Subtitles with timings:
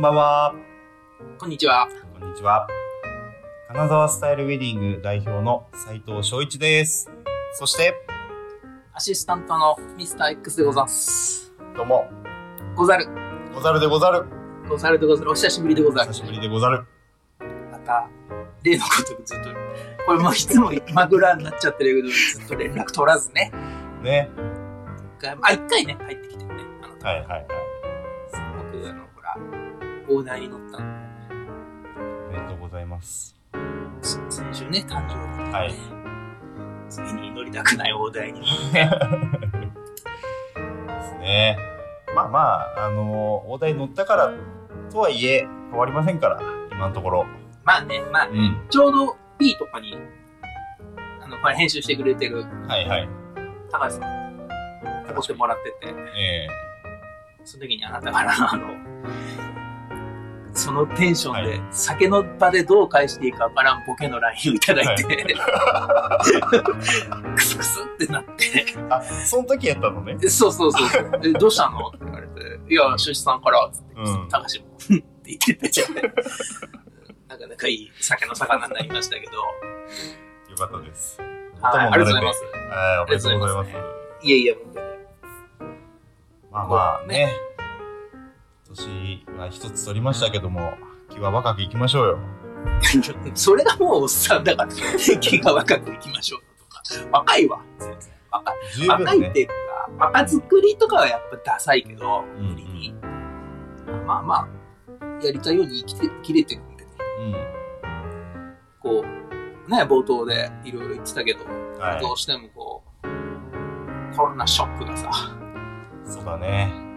[0.00, 0.54] こんばんは。
[1.36, 1.86] こんにちは。
[2.18, 2.66] こんにちは。
[3.68, 7.10] 金沢スタイルウェディング代表の斉藤翔一です。
[7.52, 7.94] そして、
[8.94, 11.52] アシスタントのミスター X でございます。
[11.76, 12.08] どうも、
[12.74, 13.08] ござる。
[13.54, 14.24] ござるでござる。
[14.70, 15.32] ござるでござる。
[15.32, 16.06] お久しぶりでござる。
[16.06, 16.86] 久しぶりでござる。
[17.70, 18.08] また、
[18.62, 19.50] 例のことくずっと、
[20.06, 23.52] これもいつも今ぐらいになっちゃってるけど、ずっと連絡取らずね。
[24.02, 24.30] ね。
[25.18, 26.54] 一回、あ、一回ね、帰ってきてね。
[27.02, 27.59] はいはいはい。
[30.12, 30.86] 大台に乗ったの。
[32.28, 33.36] おめでとうございます。
[34.02, 34.20] 先
[34.52, 35.52] 週ね、誕生日で、ね。
[35.52, 35.74] はい。
[36.88, 38.40] 次に乗りたくない大台に。
[38.40, 38.82] です
[41.20, 41.56] ね。
[42.16, 42.40] まあま
[42.76, 44.32] あ、あの大台乗ったから
[44.90, 46.40] とはいえ、変わりませんから、
[46.72, 47.26] 今のところ。
[47.62, 48.66] まあね、まあ、ん。
[48.68, 49.96] ちょうど P とかに、
[51.22, 53.08] あの、これ編集してくれてるはいはい。
[53.70, 56.48] 高橋さん、起してもらってて、え
[57.44, 58.74] その時にあなたから、あの、
[60.52, 61.62] そのテンションで、はい。
[61.70, 65.04] 酒の場でどう返していいかわからんボケのラインをいただいて、
[67.36, 70.16] クスクスってなって、えあ、その時やったのね。
[70.16, 71.88] でそうそうそうそう、え、 どうしたの？
[71.88, 74.28] って言われて、いや、出資さんから、つって、うん。
[74.28, 74.96] 高橋も、ふん。
[74.96, 75.82] って言ってて、
[77.28, 81.20] なかなかいい酒の魚になりましたけど、よかったです。
[81.60, 82.44] はい、ありがとうございます。
[82.44, 83.70] はい、おめでとうございます。
[84.22, 84.90] いえいえ、本当に。
[86.50, 87.49] まあまあね、今
[88.74, 90.72] 年は一つ取りましたけども、
[91.10, 92.18] 気は若くいきましょうよ。
[93.34, 94.70] それがもうおっさんだから、
[95.20, 96.82] 気が若くいきましょうとか。
[97.18, 98.12] 若いわ、全然。
[98.30, 99.04] 若十分ね。
[99.04, 99.54] 若いっていうか、
[99.98, 102.94] 若作りとかはやっぱダサいけど、うん無理に。
[104.06, 104.34] まあま
[105.00, 106.90] あ、やりたいように生きて、生きれてるんでね。
[107.18, 108.56] うん。
[108.80, 111.40] こう、ね、冒頭でいろいろ言ってたけど、
[111.80, 115.10] はいどうしてもこう、コロナショックがさ、
[116.04, 116.89] そうだね。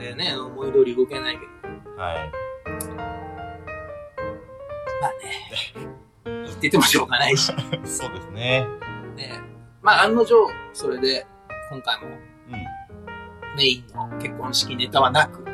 [0.00, 2.32] なんでね、思い通り動けないけど、はい。
[5.02, 7.52] まあね、言っててもしょうがないし、
[7.84, 8.66] そうですね。
[9.14, 9.40] ね。
[9.82, 11.26] まあ案の定、それで、
[11.70, 12.10] 今回もう
[13.56, 15.44] メインの結婚式ネタはなく、ん。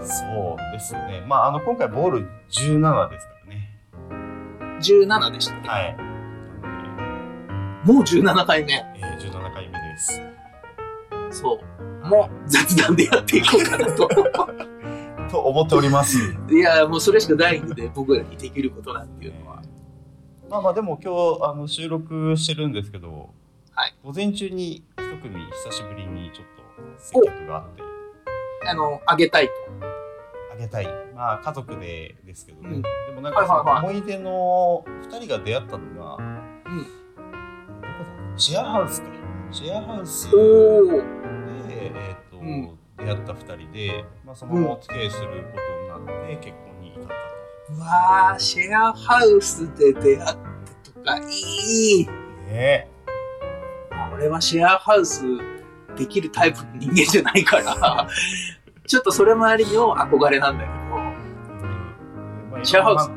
[0.00, 1.24] そうですね。
[1.26, 3.80] まあ、あの、今回ボール17ですからね。
[4.80, 5.96] 17でしたっけ、はい。
[7.84, 8.74] もう17回目。
[8.74, 10.22] えー、17回目です。
[11.30, 11.78] そう。
[12.08, 14.08] もう雑談でやっていこうかなと。
[15.30, 16.16] と思っております。
[16.50, 19.62] いや、もうそれしかないので、僕らにできることなんていうのは。
[20.48, 23.30] まあまあ、でも今日、あの、収録してるんですけど、
[23.74, 23.94] はい。
[24.02, 24.82] 午前中に一
[25.22, 27.82] 組久しぶりにちょっと接客があって、
[28.68, 29.52] あの、あげたいと。
[30.52, 30.88] あげたい。
[31.14, 32.76] まあ、家族でですけどね。
[32.76, 36.82] うんでもなんか思い出の2人が出会ったのが、うん。
[36.82, 36.88] ど
[37.82, 38.38] こだ？
[38.38, 39.08] シェアハウスか。
[39.50, 41.17] シェアハウスで、おー。
[42.38, 45.58] と、うん出会った2人で、まあ、そのままお付き合いするこ
[45.96, 47.14] とになって、結婚に至った
[47.74, 50.36] うわー、シェアハウスで出会っ
[50.84, 52.06] てとか、いい。
[52.06, 52.12] と。
[52.52, 52.88] ね
[54.14, 55.22] 俺はシェアハウス
[55.96, 58.08] できるタイプの人間じゃないから、
[58.86, 63.10] ちょっとそれもありの憧れなんだけうんまあシェアハウス。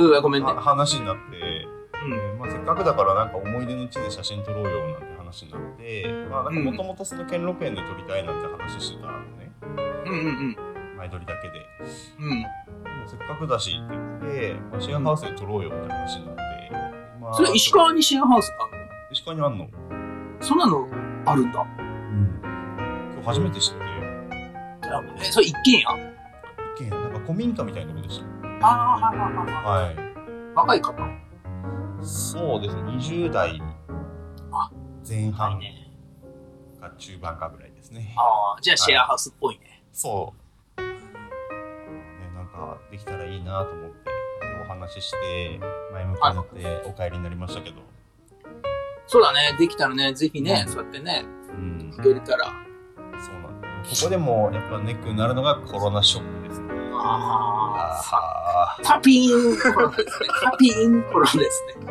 [0.00, 0.58] うん、ごめんねは。
[0.58, 1.66] 話になって、
[2.02, 2.12] うん。
[2.14, 9.52] えーまあ、せっかくだからなんか思い出の地で写真撮ろうよなんて話になって、まあ、なんかもともとその兼六園で撮りたいなんて話してたのね、
[10.06, 10.14] うんう
[10.52, 10.56] ん
[10.96, 11.64] 前撮りだけで。
[12.18, 12.40] うん。
[12.40, 12.48] も
[13.06, 16.42] せっかくだしって言って、まあ、シェアハウスで撮ろうよって話になって、
[17.20, 19.70] まあ、それ石川にシェアハウスがある石川にあんの、の
[20.40, 20.88] そんなの
[21.24, 21.64] あるんだ。
[23.14, 23.80] 今日初めて知って、
[25.20, 25.80] え、それ一軒家？
[25.80, 26.90] 一軒家。
[26.90, 28.24] なんか古民家みたいなとこでし
[28.60, 29.52] ああ、はいはいはいた。
[29.52, 29.82] は。
[29.82, 29.96] はい。
[30.56, 31.02] 若い方？
[31.04, 31.28] い。
[32.02, 33.67] そうですね、20代あ
[35.08, 35.58] 前半。
[36.80, 38.14] か中盤かぐらいですね。
[38.16, 39.82] ああ、じゃあシェアハウスっぽいね。
[39.92, 40.34] そ
[40.76, 40.80] う。
[40.80, 40.86] ね、
[42.34, 44.10] なんかできたらいいなと思って、
[44.64, 45.60] お話しして、
[45.92, 47.76] 前向きになってお帰りになりましたけど、
[49.06, 49.56] そうだね。
[49.58, 52.44] できたらね、ぜひね、そうやってね、うん、受け入れたら。
[52.44, 53.68] そうなんだ。
[53.88, 56.68] ここでもやっぱネックになるのがコロナショックですね。
[56.92, 60.28] ああ、あタピーンコロナですね。
[60.44, 61.88] タピーンコロナですね。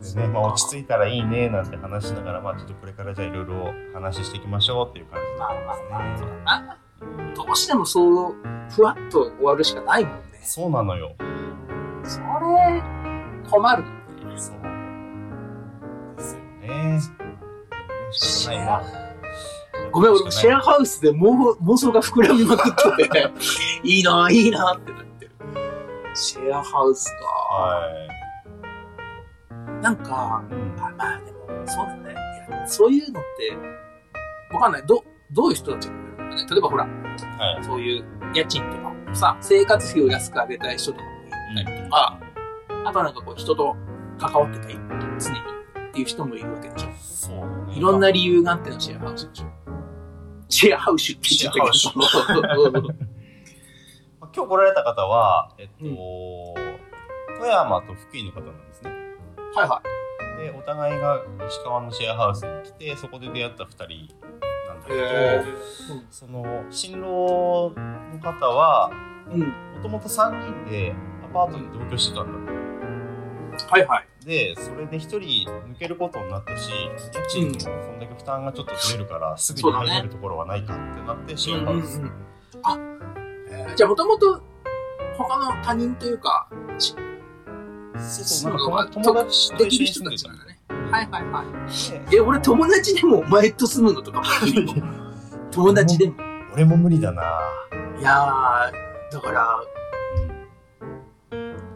[0.00, 6.44] でね、まあ落ち着いたらいいねなんて話しながら、まあちょっとこれからじゃあいろいろ話していきましょうっていう感じにまあなりまあまあ、そうますね。
[6.44, 6.78] だな。
[7.34, 8.34] どうしてもそう、
[8.70, 10.40] ふわっと終わるしかないもんね。
[10.42, 11.14] そうなのよ。
[12.04, 12.82] それ、
[13.50, 13.84] 困る。
[14.36, 14.56] そう。
[16.16, 17.00] ですよね。
[18.12, 18.82] 仕方ないな。
[19.92, 23.30] ごめん、俺、シェアハウスで妄妄想が膨らみまくってて、
[23.82, 25.30] いいな、いいなってなってる。
[26.14, 27.24] シェアハウスか。
[27.24, 27.82] は
[29.82, 30.42] なんか、
[30.78, 32.12] あまあでも、そうだね。
[32.48, 33.56] いや、そういうのって、
[34.54, 34.86] わかんない。
[34.86, 36.46] ど、どういう人たちがいるのかね。
[36.50, 37.64] 例えばほら、はい。
[37.64, 42.20] そういう家賃とかもさ、生活費を安く上げたい人とかもいたりとか、
[42.84, 43.76] あとはなんかこう人と
[44.18, 44.74] 関わってたい、
[45.18, 45.38] 常に
[45.90, 46.88] っていう人もいるわけでしょ。
[46.98, 47.76] そうだね。
[47.76, 49.46] いろんな理由があってのシェアハウスでしょ。
[50.48, 52.88] シェアハウスって言っちゃったけど。
[54.20, 55.74] まあ今日来られた方は、えっと、
[57.38, 58.95] 富山と福井の方なんですね。
[59.56, 59.82] はいは
[60.38, 64.14] で、お互いが石川のシェアハウスに来て、そこで出会った2人
[64.68, 65.42] なんだけど、へ
[66.10, 68.90] その、新郎の方は、
[69.30, 69.34] い。
[69.34, 69.40] うん。
[69.40, 69.46] も
[69.82, 70.94] ともと3人で
[71.24, 72.52] アパートに同居してたんだ
[73.70, 74.26] はいはい。
[74.26, 76.70] で、それで1人抜けることになったし、
[77.14, 82.02] 家賃もそんだけ負担がちょっと増えるから、すぐに入れるところはないかってなって、シェアハウス。
[82.62, 82.76] あ、
[83.48, 84.42] えーじゃあもともと
[85.16, 86.46] 他の他人というか、
[86.78, 86.94] し
[87.98, 90.56] そうそそうう、なんか友達とできる一緒に住んでたの人たちなんだね。
[90.90, 91.44] はいはいは
[92.06, 92.10] い。
[92.10, 94.22] でえ、俺友達でもお前と住むのとか
[95.50, 96.14] 友達でも。
[96.54, 97.22] 俺も無理だな。
[97.98, 99.60] いやー、だから、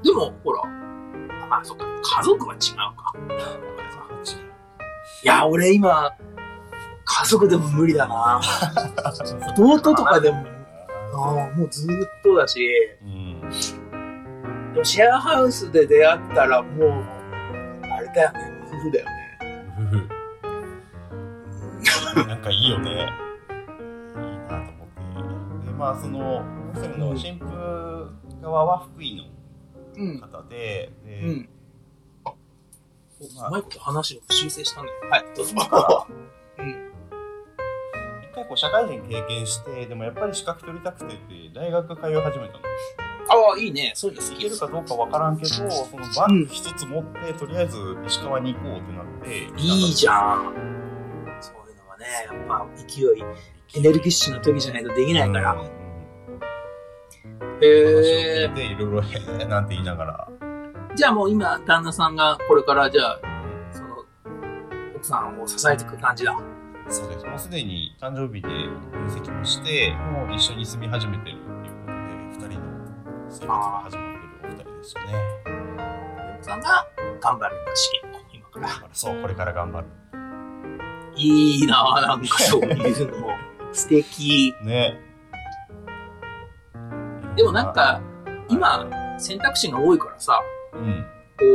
[0.02, 1.84] でもほら、あまあそっか、
[2.16, 3.12] 家族は違うか。
[5.22, 6.10] いや、俺今、
[7.04, 8.40] 家族でも無理だな。
[9.58, 10.44] 弟とかでも、
[11.12, 12.66] ああもうずーっとだし、
[13.02, 13.42] うん。
[14.72, 16.90] でもシェアハウスで出会ったらもう、
[17.84, 18.38] あれだよね、
[18.68, 19.20] 夫婦だよね。
[22.26, 22.90] なんかいいよね。
[22.90, 22.96] いい
[24.48, 25.66] なと思って。
[25.66, 27.46] で、まあ、その、もう一人の新婦
[28.42, 29.24] 側は福井の
[29.96, 30.20] うん。
[30.20, 31.48] 方で、で、うん。
[33.36, 34.88] まあうまいこと話を修正したね。
[35.10, 35.54] はい、どうぞ。
[36.58, 36.68] うん。
[38.22, 42.60] 一回こう社会人経験して、でもやっぱり資格取りたくてって、大学通い始めたの。
[43.30, 43.92] ああ、いいね。
[43.94, 44.32] そうです。
[44.34, 49.60] いけるかどうかわからんけど、そのバッグ一つ持って、とりあえず石川に行こうってなって。
[49.60, 50.54] いいじゃん。
[51.40, 53.06] そういうのはね、やっぱ勢い、
[53.76, 55.56] エネルギッシュな時じゃないとできないから。
[57.62, 58.54] え話を聞い。
[58.54, 60.28] て、いろいろ、へーなんて言いながら。
[60.96, 63.20] じゃあもう今、旦那さんがこれからじゃあ、
[63.70, 64.04] その、
[64.96, 66.36] 奥さんを支えていく感じだ。
[66.88, 67.26] そうです。
[67.26, 71.38] もうすでに誕生日で入籍もして、もう一緒に住み始めてる
[73.30, 73.54] 生活が
[73.84, 75.12] 始まってるお二人ですよね。
[76.36, 76.86] 奥さんが
[77.20, 78.68] 頑張るんだ、試験を、今から。
[78.68, 79.86] だからそう、これから頑張る。
[81.16, 83.28] いいなぁ、なんかそういうの。
[83.72, 84.52] 素敵。
[84.64, 84.98] ね。
[87.36, 88.00] でもなんか、
[88.48, 90.40] 今、選択肢が多いからさ、
[90.74, 91.06] うん。
[91.38, 91.46] こう、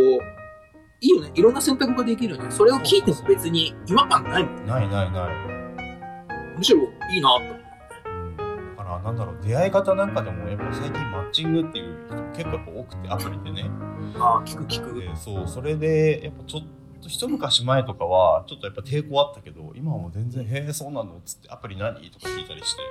[1.01, 1.31] いいよね。
[1.36, 2.50] いろんな選択ができるよね。
[2.51, 4.66] それを聞いても別に違和感ないもん。
[4.66, 5.30] ないないない。
[6.57, 7.65] むしろいいなと思う。
[9.06, 13.69] なんだろう、出会い方なんかでも、やっぱ最近マッチングっていう人結構やっぱ多くて、アプリでね。
[14.19, 15.00] ああ、聞く聞く。
[15.00, 16.63] でそう、それで、やっぱちょっ
[17.02, 21.94] と一昔前とかは、ちょっとやっぱ抵抗あったけど、今はもう全然、へえ、そうなのっつって、アプリ何？
[22.10, 22.81] とか聞いたりして。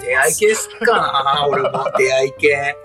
[0.00, 2.76] 出会い系好きかな 俺も出会い系。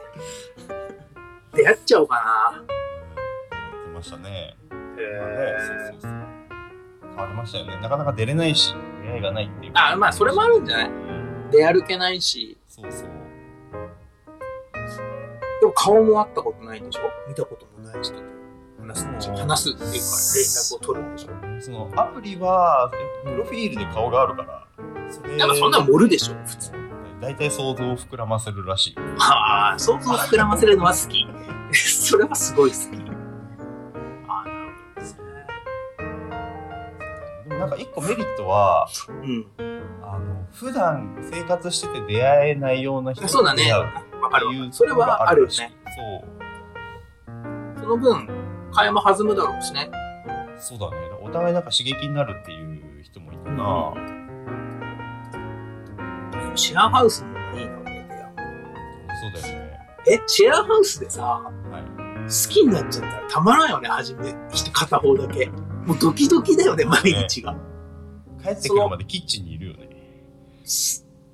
[1.53, 2.15] 出会っちゃおうか
[2.51, 4.57] やってましたね。
[4.69, 4.75] な。
[4.77, 4.83] ね、
[5.59, 6.11] そうそうそう。
[7.09, 7.79] 変わりましたよね。
[7.81, 9.71] なかなか出れないし、出会いがないっていう。
[9.75, 10.89] あ、まあそれもあるんじゃない？
[10.89, 11.02] うん
[11.53, 13.09] 出歩けないし、そうそう。
[15.61, 17.01] でも顔も会ったことないんでしょ？
[17.27, 18.21] 見たこともない人と
[18.81, 21.29] 話すんでしょ話すっていうか連絡を取るんでしょ？
[21.61, 22.91] そのアプリは、
[23.23, 24.67] プロフィールで顔があるから、
[25.09, 26.33] それなんかそんなん盛るでしょ？
[26.45, 26.71] 普通。
[27.21, 28.95] 大体想像を膨らませるらしい。
[29.19, 31.25] ああ、想像膨らませるのは好き。
[31.73, 32.81] それはすごい好き。
[34.27, 35.23] ああ、なるほどですね。
[37.47, 39.47] でもなんか一個メリットは、うん。
[40.13, 43.63] あの、普段生活してて出会えないような人そうだね。
[43.63, 43.85] 出会う
[44.21, 44.39] わか
[44.71, 45.53] それはあるよね。
[45.53, 45.69] そう。
[47.81, 48.29] その分、
[48.71, 49.89] 会話も弾むだろうしね。
[50.59, 50.97] そうだね。
[51.21, 53.93] お互いなんか刺激になるっていう人もいたな。
[56.31, 58.07] でもシェアハウスもいいのね。
[59.33, 59.79] そうだよね。
[60.07, 61.83] え、シェアハウスでさ、はい。
[62.23, 64.31] 好きになっちゃったらたまらんよね、初め、
[64.71, 65.47] 片方だけ。
[65.85, 67.55] もうドキドキだよね、毎日が。
[68.41, 69.92] 帰ってくるまでキッチンにいるよね。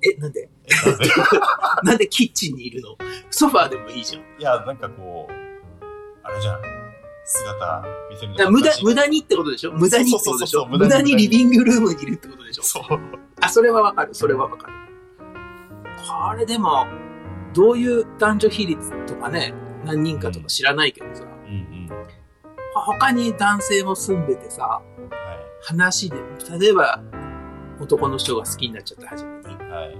[0.02, 0.48] え、なんで？
[0.66, 0.70] え
[1.84, 2.96] なんでキッチンにいるの？
[3.30, 4.22] ソファーでもいいじゃん。
[4.40, 5.32] いや、なんかこう、
[6.22, 6.60] あれじゃん。
[7.24, 9.72] 姿見せる無駄、無駄駄にってことでしょ？
[9.72, 10.66] 無駄にってことでしょ？
[10.66, 12.62] 無駄にリビングルームにいるってことでしょ？
[12.62, 12.84] そう。
[13.40, 14.14] あ、それはわかる。
[14.14, 14.72] それはわかる。
[16.30, 16.86] これでも、
[17.54, 21.88] どういう男女比率とかね、何人かとか知らないけどさ、うんうん。
[22.74, 24.82] 他に男性も住んでてさ、は
[25.62, 26.16] 話で、
[26.58, 27.00] 例えば、
[27.80, 29.54] 男の人が好きになっちゃった初めに。
[29.54, 29.58] い。
[29.68, 29.96] はい。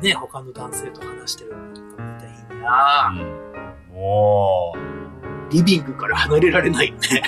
[0.00, 2.32] でね、他の男性と話してるのとかまたいい
[2.62, 3.12] な
[3.90, 4.74] うん、も
[5.50, 7.22] リビングから離れられないよね。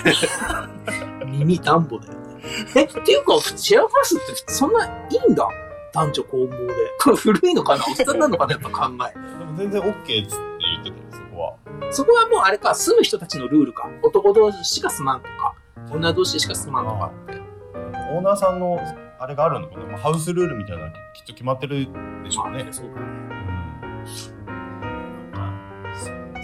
[1.26, 2.18] 耳暖房だよね。
[2.74, 4.90] え、っていうか、シェアハウスってそんない
[5.28, 5.48] いんだ？
[5.92, 6.56] 男女混合で。
[7.00, 7.84] これ古いのかな？
[7.88, 8.52] おっさんなのかな？
[8.52, 9.12] やっぱ考え。
[9.38, 11.56] でも全然 OK っつって言ってたよ、そこは。
[11.92, 13.88] そこはもうあれか、住む人たちのルールか。
[14.02, 15.54] 男同士しか住まんとか、
[15.90, 17.41] 女同士しか住まんとかって。
[18.12, 18.78] オーナーさんの
[19.18, 21.86] あれがあるのかな、まあ、ハウスルールみたいなのがきっと決まってる
[22.24, 22.66] でしょうね。
[22.70, 23.06] そうかね。
[23.06, 23.42] うん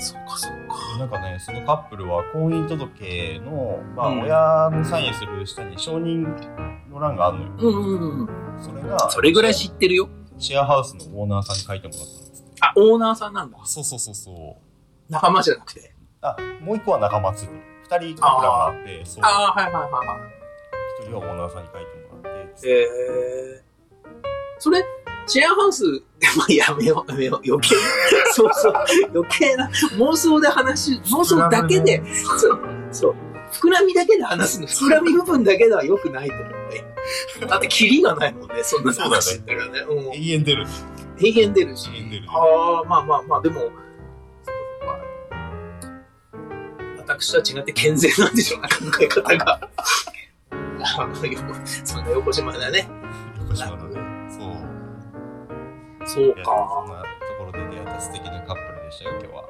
[0.00, 0.98] そうか、そうか。
[0.98, 6.26] なんかね、そのカップルは婚姻届の、まあ、うん親のサインする下に承認
[6.88, 7.52] の欄があるのよ。
[7.58, 8.28] うんうんうん。
[8.62, 10.08] それが、それぐらい知ってるよ。
[10.38, 12.44] シェアハウスのオーナーさんに書いてもらったんです。
[12.60, 13.58] あ、オーナーさんなんだ。
[13.64, 15.12] そうそうそうそう。
[15.12, 15.94] 仲間じゃなくて。
[16.20, 17.60] あ、もう一個は仲間ついてる。
[17.82, 19.25] 二人カップルがあって、そう。
[19.25, 20.38] ああ、はいはいはいはい。
[21.12, 23.62] はオーナーさんに書いてもらって、つってええ
[24.58, 24.84] それ、
[25.26, 25.84] シェアハウス、
[26.36, 27.52] まあやめよう、やめよう。
[27.52, 27.76] 余計、
[28.32, 28.74] そうそう、
[29.14, 32.02] 余計な、妄想で話、妄想だけで、
[32.38, 32.60] そう、
[32.90, 33.14] そう。
[33.52, 36.84] 膨らみだけで話すの、膨らみ部分だけでは良くないと思うね。
[37.46, 39.80] だって、キリがないもんね、そんな話してたらね。
[39.88, 40.14] うん。
[40.14, 40.66] 永遠出る。
[41.20, 41.88] 永遠出るし。
[41.94, 43.70] 永遠出るああ、まあまあまあ、でも、
[46.98, 49.60] 私とは違って健全なんでしょうな、考え方が。
[50.97, 51.38] あのよ
[51.85, 52.88] そんな横島だね。
[53.40, 54.00] 横島のね。
[54.30, 56.09] そう。
[56.09, 56.95] そういやそんか。
[56.95, 57.07] なと
[57.38, 59.45] ころで出会った素敵なカップルでしたよ、今日は。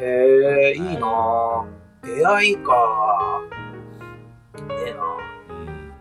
[0.00, 1.66] へえ、いいなぁ。
[2.02, 3.42] 出会いか。
[4.70, 5.02] ええな
[5.50, 5.92] うん。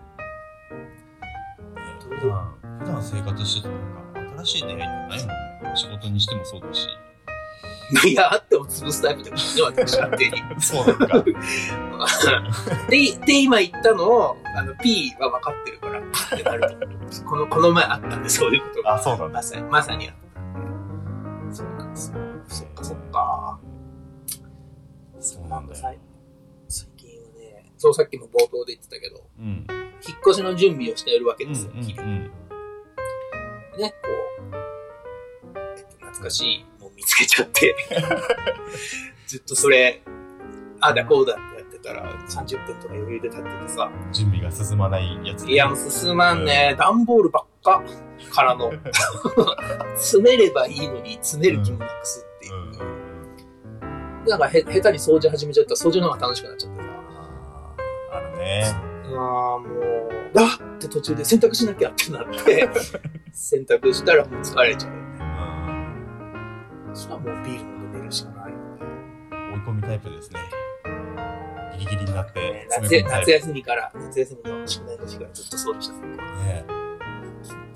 [2.20, 5.18] 普段、普段生活しててなんか、新しい出会いってないもんね。
[5.76, 6.88] 仕事にしてもそうだし。
[8.06, 10.44] いや、あっても潰すタイプだからね、私勝手に。
[10.62, 11.24] そうなんか。
[12.90, 16.04] で、で、今言ったのを、あの、P は分かってるから、っ
[16.38, 17.26] てなると。
[17.26, 18.96] この、この前あったんで、そういうことが。
[18.96, 19.40] あ、そうなんだ。
[19.40, 21.56] まさに、まさにあった。
[21.56, 22.18] そうなんですよ。
[22.48, 23.60] そっかそっか。
[25.20, 25.80] そうなんだよ。
[25.82, 26.00] 最
[26.68, 29.66] 最近はね、そうさっきも冒頭で言ってたけど、うん。
[30.08, 32.32] 引っ越しの準備をしているわけうんですよ、日々うん
[33.78, 34.08] ね、こ
[34.54, 36.66] う、えっと、懐かしい
[37.00, 37.76] 見つけちゃって、
[39.26, 40.02] ずっとそれ、
[40.82, 45.54] ああだこうだってやってたら、30分とか余裕で経っててさ、準備が進まないやつね。
[45.54, 47.82] いや、もう進まんね、段ボールばっか
[48.32, 48.72] からの、
[49.96, 52.54] 詰めればいいのに詰める気もなくすっていう。
[52.54, 52.58] う。
[52.58, 52.70] ん。
[52.82, 53.10] うん
[54.28, 56.90] なんかへ、下手に掃除始めちゃったら掃除の方が楽しくなっちゃってさ。
[58.12, 58.64] あるね。
[59.10, 62.70] うわーもう、だって途中で洗濯しなきゃってなって、
[63.34, 64.99] 洗濯したらもう疲れちゃう
[66.94, 68.64] そしたらもうビール飲んで寝るしかないよね。
[69.32, 70.40] 追い込みタイプですね。
[71.78, 73.32] ギリギリになってね夏詰め込むタイプ。
[73.32, 75.94] 夏休みから、夏休みの宿題の時からずっとそうでした。
[75.96, 76.66] ね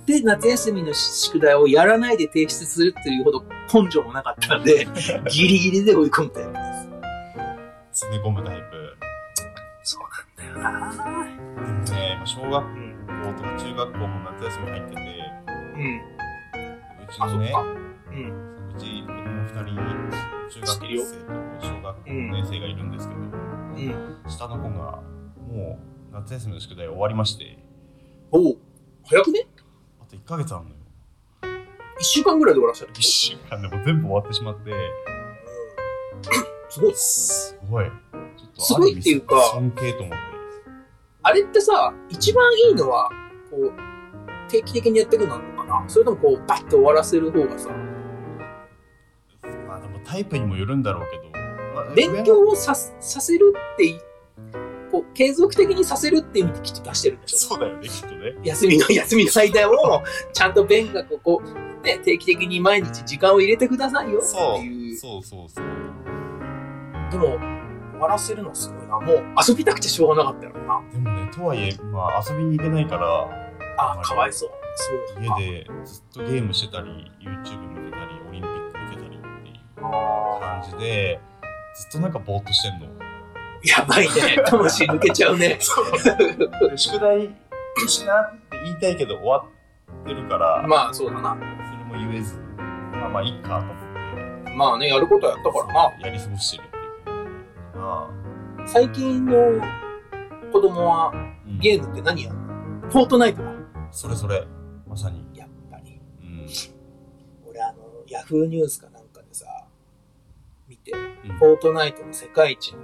[0.06, 4.86] で、夏休みの宿題をやらないで提出するっていうほど根性もなかったんで、
[5.32, 6.58] ギリギリで追い込むタイプで
[7.94, 8.00] す。
[8.04, 8.98] 詰め込むタイプ。
[9.84, 10.04] そう
[10.42, 10.94] なんだよな
[11.56, 12.62] でもね、小学校う
[13.32, 13.36] ん。
[13.38, 15.02] とか中学校も夏休み入ってて、
[15.76, 15.96] うん。
[15.96, 16.02] う
[17.10, 17.54] ちあ、のね
[18.12, 18.43] うん。
[18.76, 19.14] うち子供
[19.44, 19.76] 二人、
[20.50, 24.30] 中学生と小学校5年生がいるんですけど、うん。
[24.30, 25.02] 下の子が
[25.48, 25.80] も
[26.12, 27.60] う夏休みの宿題終わりまして、
[28.32, 28.58] おう
[29.06, 29.48] 早くね？
[30.02, 30.78] あと1ヶ月あるのよ。
[32.00, 34.72] 一週間ぐらいで終わらせた1週間でも全部終わってしまって、
[36.70, 36.94] すごい。
[36.96, 37.86] すごい。
[37.86, 37.92] ちょ
[38.48, 40.18] っとすごいっていうか尊敬と思って。
[41.22, 43.10] あれってさ、一番いいのは、
[43.52, 43.72] こう、
[44.50, 45.88] 定期的にやっていくのなのかな？
[45.88, 47.70] それともこう、バッと終わらせる方がさ、
[50.06, 51.24] タイプにもよるんだろうけど、
[51.76, 54.00] まあ勉強をささせるってい、
[54.92, 57.38] こう、継続的にさせるっていう意味できっと出してるんでしょ？
[57.38, 58.36] そうだよね、きっとね。
[58.44, 64.98] 休みの、 休みの間を、ちゃんと勉学をこう、ね、定期的に毎日時間を入れてくださいよっていう。
[64.98, 65.66] そうそうそう。
[67.12, 67.38] でも、
[67.92, 69.00] 終わらせるのすごいな。
[69.00, 70.82] もう遊びたくてしょうがなかったよな。
[70.92, 73.28] でもね、とはいえ、まあ遊びに行けないから、
[73.78, 74.50] あ、かわいそう。
[74.76, 75.40] そうか。
[75.40, 76.90] 家でずっとゲームしてたり、
[77.22, 78.20] YouTube 見てたり、
[79.92, 81.20] 感じで、
[81.76, 82.88] ずっとなんかぼーっとしてんの。
[82.88, 83.04] ー
[83.64, 84.44] やばいね。
[84.46, 85.58] 魂抜けちゃうね。
[86.70, 87.30] で宿題
[87.88, 89.46] しなって言いたいけど終わ
[90.04, 91.38] ってるから、まあ、そうだな。
[91.72, 92.38] それも言えず、
[92.92, 95.92] まあまあいいかと思って、まあね、やることはやったからな。
[96.02, 97.26] やり過ごしてるっていう感
[97.74, 98.68] じかな。
[98.68, 99.34] 最近の
[100.52, 101.12] 子供は
[101.48, 102.30] うんゲームって何や？
[102.30, 102.44] るの
[102.90, 103.52] フォートナイトだ。
[103.92, 104.46] それそれ、
[104.88, 105.26] まさに。
[105.34, 106.00] やっぱり。
[106.22, 106.46] うん。
[107.50, 108.90] 俺あの、ヤフーニュースか
[110.84, 112.80] て、うんフォートナイトの世界一の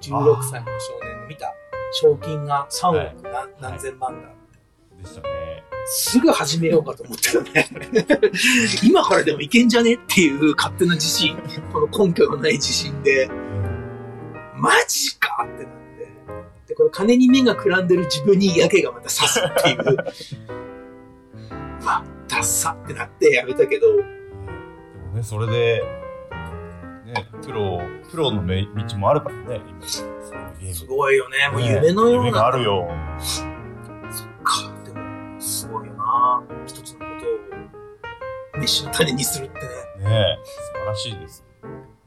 [0.00, 1.52] 16歳の少年の見た
[1.92, 4.28] 賞金が3億何,、何千万だ。
[5.00, 5.28] でしたね。
[5.86, 7.66] すぐ始めようかと思ったよね。
[8.84, 11.36] 今からでもいけんじゃねっていう勝手な自信、
[11.72, 14.52] この根拠のない自信で、うん。
[14.56, 16.08] マジかってなって。
[16.66, 19.96] で、これ金に目がくらんでる自分に嫌気がまた刺すっていう。
[21.80, 24.08] うわ、ダッサってなってやめたけど、でも
[25.14, 26.07] ね、それで、
[27.08, 29.82] ね、プロ、プロのめ道もあるからね、今。
[29.88, 30.04] す
[30.86, 31.48] ごいよね。
[31.50, 32.26] もうね夢のような。
[32.26, 32.86] 夢があるよ。
[33.18, 33.46] そっ
[34.44, 36.42] か、でも、すごいよな。
[36.66, 37.04] 一つのこ
[38.52, 39.60] とを飯の種にするって
[40.04, 40.10] ね。
[40.10, 41.44] ね素晴らしいです。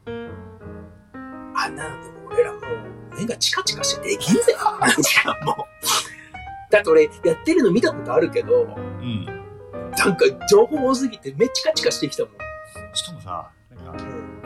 [0.06, 2.62] あんなのでも俺らもう
[3.18, 4.56] 目がチカチカしてできんぜ。
[4.80, 5.66] 何時間も。
[6.70, 9.26] だって俺やってるの見たことあるけど、うん。
[9.26, 12.34] なんか情報多すぎて目チカチカしてきたもん。
[12.94, 13.52] しかもさ、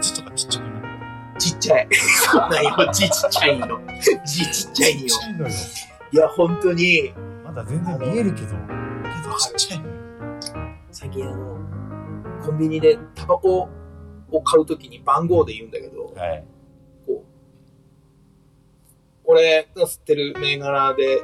[0.06, 1.88] 字とかちっちゃくないちっちゃい。
[1.92, 2.94] そうなんよ。
[2.94, 3.80] 字ちっちゃいの。
[4.26, 5.20] 字ちっちゃいんよちっ。
[5.20, 5.54] ちゃいのよ。
[6.12, 9.94] いや、本当に、まだ全然見えるけど、けどちっちゃいのよ。
[10.92, 11.58] 最近あの、
[12.46, 13.68] コンビニでタバコ
[14.32, 16.46] を買うときに番号で言うんだけど、はい。
[17.06, 17.26] こう、
[19.26, 21.22] 俺が吸ってる銘柄で、う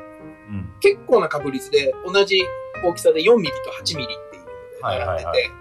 [0.51, 0.73] ん。
[0.81, 2.43] 結構な確率で同じ
[2.83, 4.43] 大きさで4ミリと8ミリっていう
[4.83, 5.60] ので並んでて、はいはい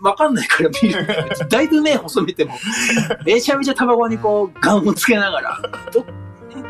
[0.00, 1.06] わかんないから見るん
[1.48, 2.54] だいぶ目細めても、
[3.24, 5.58] めちゃめちゃタバコにこう、ガンをつけながら、
[5.92, 6.04] どっ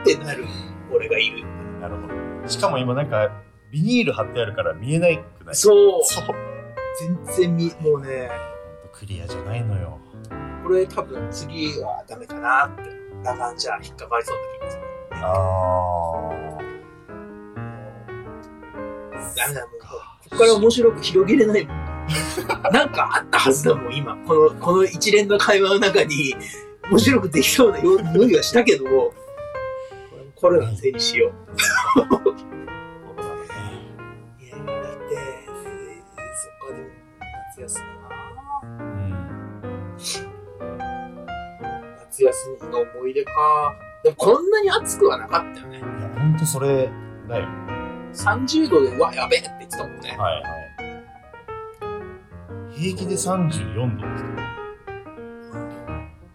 [0.05, 0.45] てなる
[0.93, 1.45] 俺がいる。
[1.81, 2.09] なるほ
[2.43, 2.49] ど。
[2.49, 3.31] しかも今なんか、
[3.71, 5.55] ビニール貼ってあるから見えないくない？
[5.55, 6.05] そう。
[6.05, 6.25] そう。
[6.99, 8.31] 全然み、もうね、
[8.93, 9.99] クリアじゃないのよ。
[10.65, 12.83] これ多分次はダメかなって。
[13.25, 14.83] ラガンじゃ引っかかりそうな気がする。
[15.13, 16.59] あ
[19.37, 19.81] ダメだ、もう。
[19.81, 21.88] ここから面白く広げれないもん。
[22.73, 24.17] なんかあったはずだもん、今。
[24.27, 26.35] この、この一連の会話の中に、
[26.91, 29.15] 面白くできそうなよ匂いがしたけども、こ
[30.17, 31.33] れコロナのせいにしよう。
[31.95, 32.35] そうだね。
[34.41, 35.17] いや、だって、
[36.35, 36.89] そっか、でも、
[37.51, 38.09] 夏休みな
[38.63, 39.13] うん。
[41.99, 43.31] 夏休みの思い出か。
[44.03, 45.79] でもこんなに暑くはなかったよね。
[45.79, 45.87] いや、
[46.19, 46.89] ほんとそれ
[47.29, 47.47] だよ。
[48.15, 50.17] 30度で、うわ、やべえって言ってたもんね。
[50.19, 50.58] はいはい。
[52.79, 54.19] 平気で34度で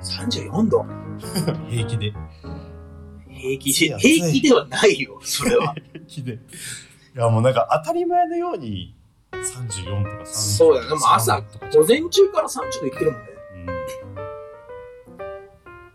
[0.03, 0.85] す34度？
[1.69, 2.13] 平気で。
[3.29, 3.89] 平気？
[3.89, 5.73] で、平気ではないよ、それは。
[5.93, 6.33] 平気で。
[6.33, 6.39] い
[7.15, 8.93] や、もうなんか当たり前のように
[9.31, 10.89] 34とか33そうだね。
[10.89, 13.27] でも朝、とか午前中から30度いってるもんね。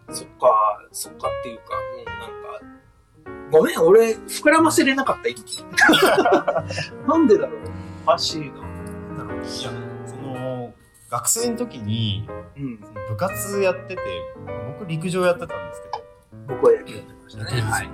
[0.08, 0.14] うん。
[0.14, 2.16] そっか、そっかっていうか、もうなん
[3.50, 5.42] か、ごめん、俺、膨らませれなかった、今。
[7.06, 7.60] なんでだろう。
[8.06, 8.46] おかしいな。
[9.18, 9.44] なんだろう。
[9.44, 9.87] いや、
[11.08, 12.80] 学生の時にうん。
[13.08, 14.02] 部活やってて、
[14.78, 16.04] 僕陸上やってたんですけど、
[16.48, 17.60] 僕は野球やってましたね。
[17.62, 17.90] はい。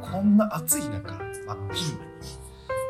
[0.00, 1.24] こんな暑い中、真っ
[1.72, 2.10] 昼間に、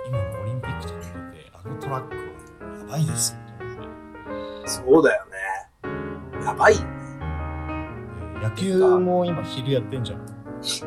[0.09, 1.05] 今のオリンピックとか出
[1.38, 3.38] て、あのトラックはやばいですよ。
[4.66, 6.44] そうだよね。
[6.44, 6.90] やばいよね。
[8.40, 10.20] で野球も今昼やってんじゃん。
[10.20, 10.22] う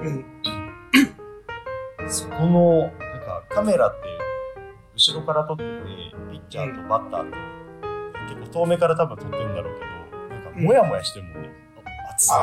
[0.09, 0.25] ん。
[2.09, 3.97] そこの、なんかカメラって
[4.95, 5.69] 後ろから撮ってて、
[6.31, 7.37] ピッチャーとバッターと、
[8.35, 11.49] 結構遠目から多分撮ってるんだろうけど、なんかモヤモヤしてるもんね。
[12.07, 12.31] あ暑い。
[12.31, 12.35] あ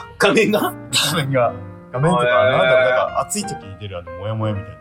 [0.00, 0.60] あ、画面が？
[0.60, 0.72] 画
[1.16, 1.52] 面が、
[1.92, 4.78] 画面とか、なんだろう、なんか暑い時に出るあのモヤモヤみたいな。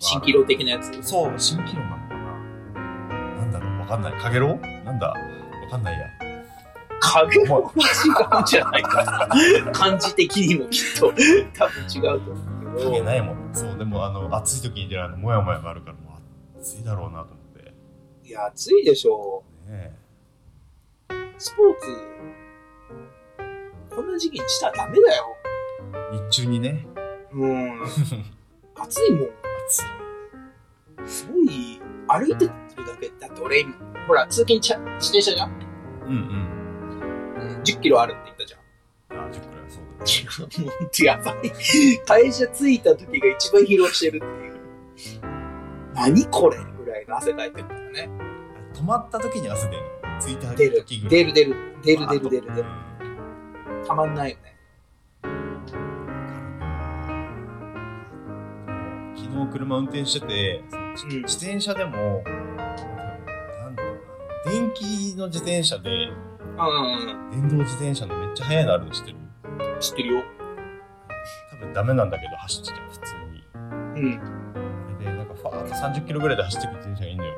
[0.00, 0.90] 蜃気楼的なやつ？
[1.02, 4.12] そう、蜃気楼なのかななんだろう、わかんない。
[4.14, 4.58] かげろ？
[4.58, 5.08] うなんだ？
[5.08, 5.14] わ
[5.70, 6.06] かんないや。
[7.02, 7.80] 影も違
[8.38, 9.28] うんじゃないかな。
[9.72, 11.12] 感じ的にもきっと、
[11.58, 12.42] 多分違うと思
[12.74, 12.90] うけど。
[12.90, 13.36] 影ないもん。
[13.54, 16.18] そう、でもあの、暑い時に出るあの、モヤモヤがあるから、も
[16.56, 17.39] う暑いだろうなと思って。
[18.30, 19.92] いや、暑いでしょね
[21.08, 21.12] う。
[21.36, 21.86] スポーツ、
[23.96, 25.36] こんな時期にしたらダメだよ。
[26.12, 26.86] え日中にね、
[27.32, 27.82] うん。
[28.76, 29.28] 暑いもん。
[29.66, 29.82] 暑い。
[31.08, 32.52] すごい、歩いてる
[32.86, 33.64] だけだって俺、
[34.06, 35.50] ほら、通勤ちゃ自転車じゃん？
[36.06, 36.18] うんうん。
[37.34, 38.58] うん ?10 キロあるって言ったじゃ
[39.16, 39.20] ん。
[39.26, 39.82] あ、10くらいそう
[40.48, 40.66] だね。
[40.66, 41.50] もうやばい。
[42.06, 44.28] 会社着いた時が一番疲労してるってい
[45.16, 45.20] う。
[45.94, 46.58] 何これ？
[47.16, 48.08] 汗かいてるからね。
[48.74, 49.82] 止まった時に汗出る。
[50.20, 51.10] 着いた出る、時ぐらい。
[51.10, 52.68] 出る出る、出る出る出る出る。
[52.68, 54.56] うんたまんないよね。
[59.16, 63.94] 昨日車運転してて、うん自転車でも、なんだろう
[64.44, 69.16] な、電気の自転車で、うん電動自転車のめっちゃ速いのあるの知ってる？
[69.16, 69.80] うん。
[69.80, 70.22] 知ってるよ。
[71.52, 73.42] 多分ダメなんだけど、走ってた普通に。
[73.54, 74.39] うん。
[75.44, 77.34] あれで、なんかファーッと30キロぐらいで走ってく自転車がいいんだよ。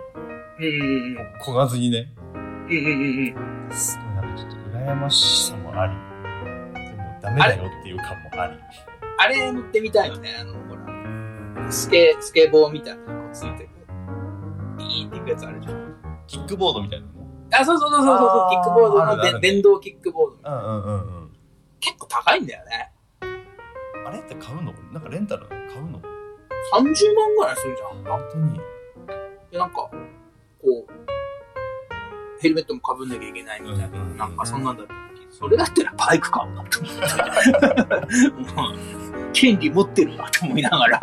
[0.59, 2.12] うんうんこ焦がずにね。
[2.35, 2.38] うん。
[2.38, 3.37] うんうんうん
[3.71, 3.77] うん。
[3.77, 5.93] すごいなんかちょっと羨ましさもあり。
[6.75, 8.59] でもダメだよっていう感もあり。
[9.19, 10.37] あれ乗ってみたいよね。
[10.41, 13.69] あの、ほら、スケ、スケボーみたいなのがついてる。
[14.79, 15.97] ビーンっていくやつあるじゃん。
[16.27, 17.12] キックボードみたいなの？
[17.55, 20.51] あ、そうそうそうそうそうキックボードのね電動キックボード。
[20.51, 21.33] うんうんうんうん。
[21.81, 22.93] 結構高いんだよね。
[24.07, 24.73] あれって買うの？
[24.93, 26.01] なんかレンタル買うの？
[26.75, 28.05] 30万ぐらいするじゃん。
[28.05, 28.61] 本当に
[29.51, 29.90] で、なんか、こ
[30.62, 30.92] う、
[32.40, 38.31] ヘルメットも被んなきゃいけないみたいな、うんうんうんなんかそんなんだった時それだったらバイク買うなと思って。
[38.55, 38.72] もう
[39.33, 41.01] 権利持ってるなと思いながら、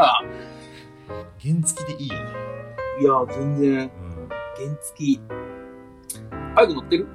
[1.41, 2.09] 原付でいい？
[2.09, 2.31] よね。
[3.01, 4.29] いや、全然、うん。
[4.29, 5.19] 原付、
[6.55, 7.07] バイク乗ってる？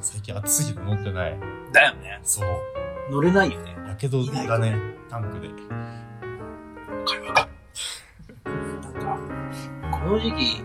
[0.00, 1.38] 最近暑すぎて乗ってない。
[1.72, 2.20] だよね。
[2.22, 2.48] そう。
[3.10, 3.76] 乗れないよね。
[3.86, 4.76] やけどがね、
[5.08, 5.48] タンクで。
[10.12, 10.62] この時期、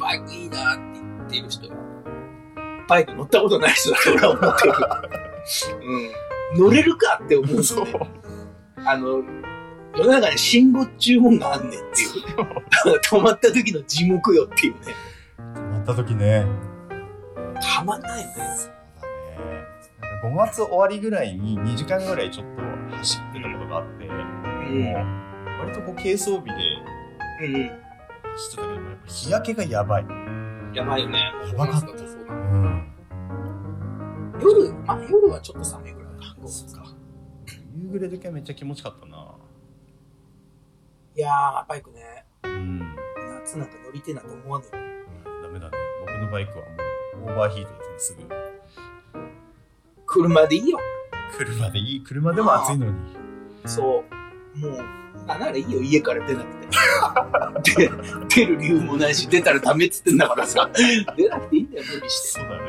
[0.00, 1.76] バイクいいなって言ってる人は、
[2.88, 4.74] バイク乗ったことない人だと俺は思ってる。
[6.56, 6.60] うん。
[6.60, 8.10] 乗れるかって思うそうとね。
[8.84, 9.22] あの、
[9.96, 12.98] 世の中に信号注文があんねんっていう。
[12.98, 14.80] 止まった時の字幕よっていうね。
[15.38, 16.44] 止まった時ね。
[17.76, 18.34] たまんないよね。
[18.56, 19.64] そうだね。
[20.00, 22.46] なんか5月終わりぐらいに2時間ぐらいちょっ
[22.90, 26.52] と走ってたことがあって、もう、割とこう軽装備で
[27.40, 27.83] うん。
[28.34, 28.38] うん。
[28.38, 30.06] 走ってたけど、やっぱ日焼けがやばい。
[30.74, 31.32] やばいよね。
[31.48, 32.92] やばかったそうだうん。
[34.40, 36.36] 夜、まあ夜はちょっと寒いぐらいか。
[36.46, 36.84] そうか。
[37.76, 39.34] 夕暮れ時はめっちゃ気持ちよかったな。
[41.16, 42.24] いやー、バイクね。
[42.42, 42.96] うん。
[43.40, 44.82] 夏なんか乗りてえなと思わねえよ。
[45.42, 45.76] ダメだね。
[46.00, 48.34] 僕のバイクはもうオーバーヒートですね、すぐ。
[50.06, 50.78] 車でいいよ。
[51.36, 52.94] 車でいい車でも暑いのに。
[53.64, 54.04] そ
[54.56, 54.58] う。
[54.58, 56.46] もう、あ、ならいいよ、家から出なく
[57.62, 57.88] て。
[57.88, 57.90] で、
[58.28, 60.68] 出る理由もないし、出たらダメっつってんだからさ。
[61.16, 62.28] 出なくていいんだよ、無理して。
[62.28, 62.62] そうだね。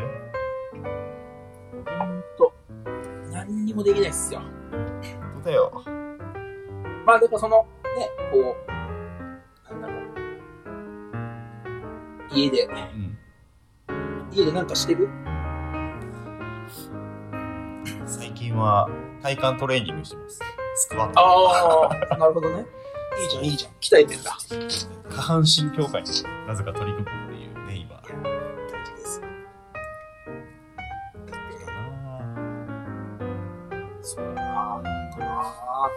[2.00, 2.54] ほんと。
[3.32, 4.42] 何にもできないっすよ。
[4.72, 5.84] そうだよ。
[7.06, 8.72] まあ、でもその、ね、こう、
[9.72, 10.06] なんだろう。
[12.34, 13.18] 家で、うん。
[14.32, 15.08] 家でなんかしてる？
[18.06, 18.90] 最近は
[19.22, 20.40] 体幹トレーニングしてます。
[20.76, 21.20] スクワット。
[21.20, 22.66] ああ、なるほどね。
[23.18, 23.72] いいじゃん、いいじゃん。
[23.80, 24.38] 鍛えてんだ。
[25.10, 26.08] 下半身強化に
[26.48, 28.02] なぜか取り組むっていうね、今。
[28.02, 29.22] 大事です。
[34.02, 35.18] そうだなそうだなぁ。
[35.18, 35.90] かな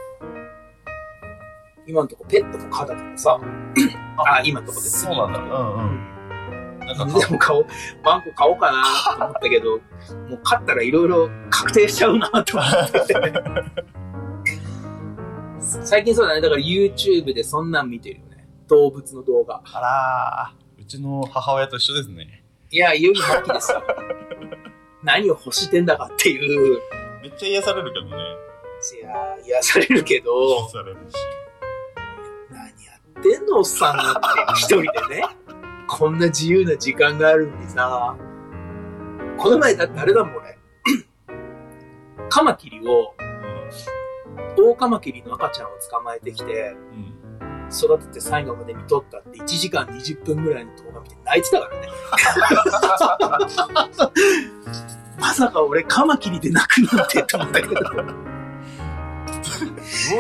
[1.87, 3.41] 今のとこペットも飼だからさ。
[4.19, 5.03] あ、今のとこです。
[5.05, 5.39] そうなんだ。
[5.41, 5.91] うんううん。
[5.97, 6.79] ん。
[6.81, 7.67] なんか犬でも買おう、
[8.05, 8.83] ワンコ買おうかな
[9.17, 9.79] と思ったけど、も
[10.37, 13.15] う飼ったらいろいろ確定しちゃうなと思って。
[15.85, 16.41] 最近そうだね。
[16.41, 18.49] だから YouTube でそんなん見てるよね。
[18.69, 19.61] 動物の動画。
[19.65, 22.43] あらーうちの母親と一緒ですね。
[22.71, 23.83] いや、いよいよ末期ですよ。
[25.05, 26.81] 何を欲してんだかっていう。
[27.23, 28.17] めっちゃ癒されるけどね。
[29.01, 30.31] いや、癒されるけど
[30.65, 31.15] 癒、されるし。
[32.51, 32.71] 何や
[33.21, 34.21] ってんのおっさんがって
[34.55, 35.23] 一人でね。
[35.87, 38.17] こんな自由な時間があるのにさ。
[39.37, 40.59] この前だってあれだもん俺。
[42.29, 43.15] カマキリを、
[44.61, 46.75] オオカマキリの赤ちゃんを捕まえてきて。
[47.71, 51.89] 育てて最後まで見とったって1時間20分ぐらいの動画見て泣いてたからね。
[55.21, 57.75] まさか俺カマキリで泣くなんてと思ったけど。
[57.75, 57.81] ど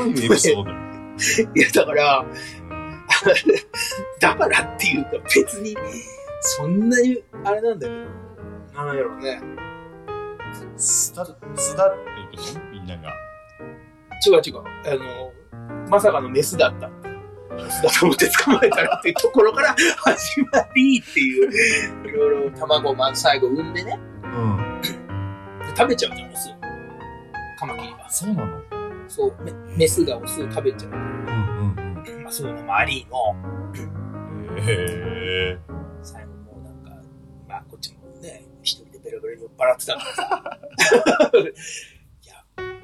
[0.02, 0.70] ういうエピソード
[1.54, 2.24] いやだから、
[4.20, 5.76] だからっていうか別に、
[6.40, 7.98] そんなに、あれなんだけど、
[8.84, 9.40] なんやろうね。
[10.76, 13.12] すだ、すだって言うけど、みんなが。
[14.26, 14.58] 違う違う。
[14.58, 16.88] あの、まさかのメスだった。
[17.54, 21.46] メスだと思って捕まえたらっていうところから始まりってい
[22.04, 23.98] う、いろいろ卵をまず最後産んでね。
[24.22, 24.80] うん。
[24.80, 24.88] で
[25.76, 26.50] 食べちゃうじゃん、オス。
[27.58, 28.10] カマキリは。
[28.10, 28.62] そうなの
[29.08, 30.92] そう、メメスがオスを食べちゃう。
[30.92, 33.34] うんうんまあ、そういうのもありの、
[34.48, 34.58] うん。
[34.58, 34.72] へ
[35.52, 35.58] え。
[36.02, 37.02] 最後もうなんか、
[37.48, 40.58] まあ、こっちもね、一人でベロベロに酔っ払ってたからさ、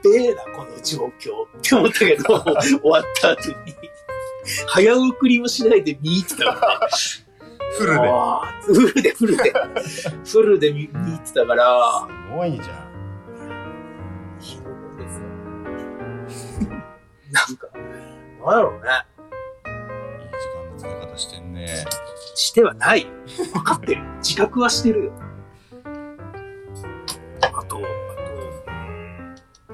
[0.04, 2.24] べえな、この状況って思ったけど、
[2.62, 3.54] 終わった後に、
[4.66, 6.86] 早送りもしないで見入ってたからね。
[7.76, 8.08] フルで。
[8.62, 9.52] フルで、フルで。
[10.24, 12.94] フルで見見入ってたから、すごいじゃん。
[17.32, 17.68] なんか、
[18.44, 18.88] なんやろうね。
[19.66, 21.66] いい時間の使い方してんね。
[22.36, 23.06] してはない。
[23.52, 24.02] 分かってる。
[24.18, 25.12] 自覚はしてるよ。
[27.40, 27.80] あと、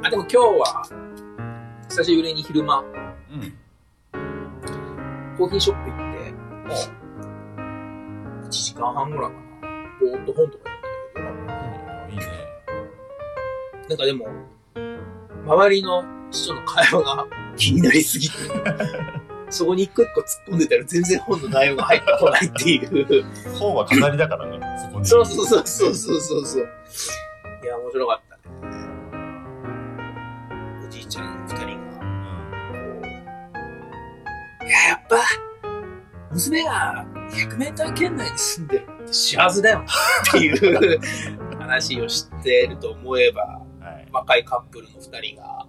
[0.03, 0.83] あでも今日は、
[1.91, 2.95] 久しぶりに昼間、うん。
[5.37, 6.35] コーヒーショップ行って、
[8.47, 9.41] 1時間半ぐらいかな。
[10.01, 10.71] ぼーっと本とか
[11.15, 11.69] 読んでたけ
[12.09, 12.25] ど、いいね。
[13.91, 14.27] なんかでも、
[15.45, 18.35] 周りの人の会話が気になりすぎて、
[19.51, 23.25] そこに一個一個突っ込んでたら全然本の内容が入ってこないっていう。
[23.59, 25.05] 本は飾りだからね、そこに。
[25.05, 26.69] そうそうそうそうそうそうそう。
[27.63, 28.30] いや、面白かった
[34.91, 35.19] やっぱ、
[36.33, 39.85] 娘が100メーター圏内に住んでるって幸せだよ
[40.29, 41.01] っていう
[41.61, 44.09] 話をしてると思えば、はい。
[44.11, 45.69] 若いカップルの2人が、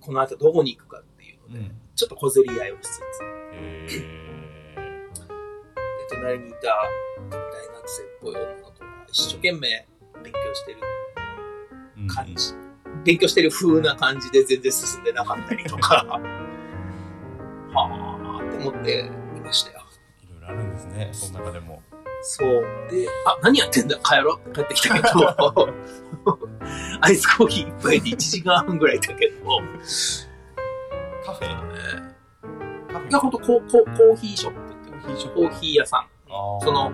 [0.00, 1.72] この後どこに行くかっていうので、うん。
[1.94, 3.00] ちょっと小競り合いをしつつ、
[3.54, 4.04] えで
[6.10, 6.58] 隣にいた
[7.30, 8.74] 大学生っぽい女の子が
[9.08, 9.86] 一生懸命
[10.22, 12.14] 勉強してるー。
[12.14, 12.52] 感じ、
[13.04, 16.20] 勉強してる風な感じで全然進んでなかったりとか、
[17.78, 19.82] はあって思っていましたよ。
[20.22, 21.82] いろいろあるんですね、その中でも。
[22.22, 22.62] そう。
[22.90, 23.96] で、あ、何やってんだ？
[23.98, 25.68] 帰ろうって帰ってきたけど、
[27.00, 29.60] アイスコーヒー一杯で1時間半ぐらいだけど、
[31.24, 31.46] カフェ？
[31.46, 32.12] え
[32.92, 36.06] カフェーいや、ほんとコココーヒーショップってコーヒーショップコーヒー屋さん。
[36.60, 36.92] その、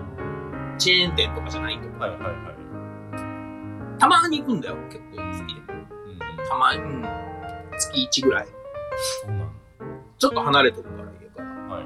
[0.77, 1.99] チェーン店とかじゃないとこ。
[1.99, 3.97] はいはいはい。
[3.97, 5.61] たまに行くんだよ、結構好きで。
[5.61, 5.79] うん
[6.11, 6.47] うん。
[6.47, 7.05] たまに、うん。
[7.77, 8.47] 月1ぐらい。
[9.25, 9.44] そうなの。
[10.17, 11.49] ちょっと離れてるから家から。
[11.75, 11.85] はい。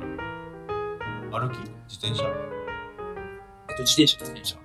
[1.32, 1.58] 歩き？
[1.88, 2.24] 自転車？
[2.26, 4.56] えっと、自転車、自転車。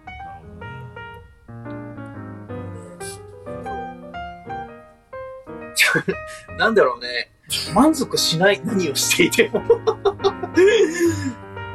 [5.94, 6.18] ほどね。
[6.59, 7.31] なんだろうね。
[7.74, 9.62] 満足しない、何をしていても。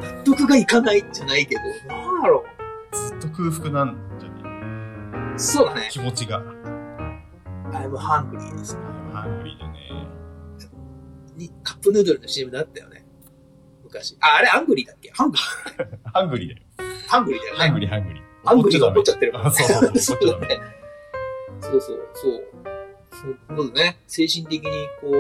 [0.02, 1.62] 納得がいかないじゃないけど、
[1.94, 2.46] なんだろ
[2.92, 4.36] ずっと空腹なんじゃね？
[5.36, 5.40] う。
[5.40, 5.88] そうだね。
[5.92, 6.42] 気持ちが。
[7.72, 8.78] I'm hungry です。
[9.14, 9.69] ハングリーでね。
[9.69, 9.69] にカ
[11.80, 13.06] ップヌードルの CM だったよね。
[13.84, 14.18] 昔。
[14.22, 15.12] あ、あれ angry だっけ？
[15.12, 15.42] ハングリ
[16.14, 16.62] ハングリーだよ。
[16.78, 17.08] ー。
[17.08, 17.60] ハングリーだよね。
[17.60, 18.24] ハングリーハングリー。
[18.46, 20.18] ハングリーが怒っちゃってるからあそうそうそう。
[20.22, 20.60] そうだね。
[21.62, 22.44] そうそう、そう。
[23.12, 23.98] そうそうだね。
[24.08, 24.70] 精神的に
[25.02, 25.14] こう、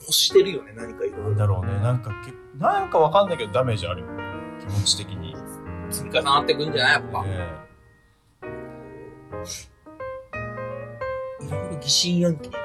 [0.00, 1.34] 欲してるよね、何かいろないんろ。
[1.36, 1.72] だろうね。
[1.80, 4.08] なんかけ、なんかわかんないけどダメージあるよ。
[4.60, 5.32] 気持ち的に。
[5.34, 5.40] ね
[5.90, 6.92] 積み重なってくんじゃない？
[6.94, 7.24] やっぱ。
[11.46, 12.64] いろいろ疑心暗鬼になる。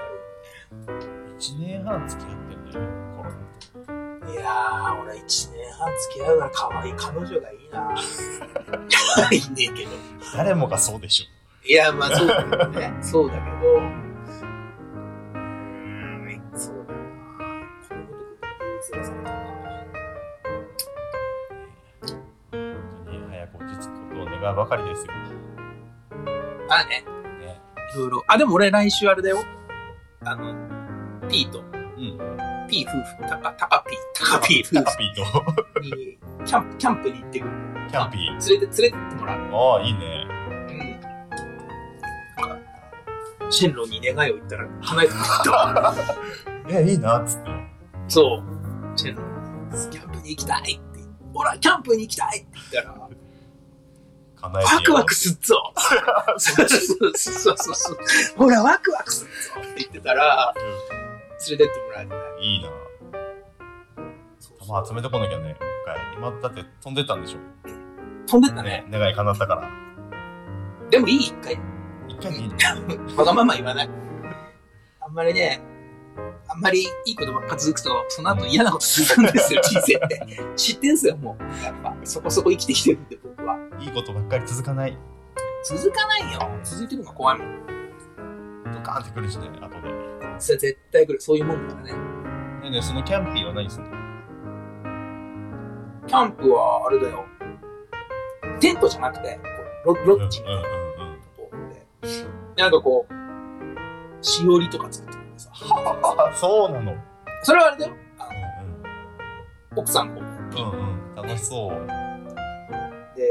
[1.37, 5.19] 1年半付き合っていやー、俺1
[5.53, 7.95] 年半付き合うなら可愛い彼女がいいな。
[9.31, 9.91] いいねえけど。
[10.35, 11.25] 誰もがそうでしょ。
[11.67, 12.93] いや、まあそうだけどね。
[13.01, 13.45] そうだけど。
[13.47, 13.81] うー
[16.37, 16.99] ん、そうだな。
[17.87, 18.47] 子供とか
[18.91, 19.37] 辛されたな。
[22.51, 25.13] 本当に早く落ち着くことを願うばかりですよ。
[26.69, 27.03] あ、ね。
[27.39, 27.61] ね。
[27.95, 28.23] いろいろ。
[28.27, 29.37] あ、でも俺来週あれだよ。
[30.23, 30.53] あの、
[31.29, 31.63] ピーと、う
[32.01, 32.17] ん。
[32.67, 37.51] ピー夫婦、タカ、タカピー、タカピータ夫婦に、キャンプ、キャンプに行ってくる。
[37.89, 38.21] キャンピー。
[38.21, 39.39] 連れて、連れてってもらう。
[39.53, 40.27] ああ、いいね。
[40.69, 40.79] うん。
[42.37, 45.95] なんか、シェンロンに願いを言ったら叶えてくれた。
[46.79, 47.49] え、いいな、っつって。
[48.07, 48.97] そう。
[48.97, 50.99] シェンロン、キャンプに行きたいって。
[51.33, 53.07] ほら、キャンプに行きたいって言ったら、
[54.41, 55.73] ワクワクすっぞ
[56.37, 57.97] そうそうそうそう。
[58.37, 60.53] ほら、ワクワクすっぞって言ってたら、
[61.49, 62.15] 連れてってもらえた。
[62.15, 62.69] うんいいな。
[64.39, 65.97] 球集めてこなきゃね、もう一回。
[66.17, 67.39] 今だって飛んでたんでしょ。
[68.27, 68.85] 飛んでったね。
[68.89, 69.69] ね、願い叶ったから。
[70.89, 71.57] でもいい、一回。
[72.09, 73.15] 一回でいいの？
[73.17, 73.89] わがまま言わない。
[74.99, 75.61] あんまりね、
[76.49, 80.27] あんまりいいことばっか続くと、その後嫌なこと続くんですよ、 人生って。
[80.57, 81.63] 知ってんすよ、もう。
[81.63, 83.57] やっぱ、そこそこ生きてきてるんで、僕は。
[83.79, 84.97] いいことばっかり続かない。
[85.63, 86.39] 続かないよ。
[86.63, 87.67] 続いてるのが怖いもん。
[88.73, 90.16] ドカーンってくるしね、後で。
[90.39, 91.21] それ絶対来る。
[91.21, 91.93] そういうもんだからね。
[91.93, 91.99] ね
[92.65, 93.89] えねえそのキャンピーは何すんの？
[96.07, 97.25] キャンプは、あれだよ。
[98.59, 99.39] テントじゃなくて、
[99.85, 100.77] こうロロッジみたいなとうんう
[101.09, 101.19] んうん
[101.69, 101.73] こ
[102.55, 103.13] で、なんかこう、
[104.25, 105.51] しおりとか作ってくれてさ。
[105.53, 106.91] あ、 そうなの？
[106.93, 106.99] うん
[107.43, 107.93] それはあれだよ。
[108.17, 108.29] あの
[109.81, 110.71] 奥さんこううん。
[110.71, 111.15] うんうん。
[111.15, 111.87] 楽しそう。
[113.15, 113.29] で、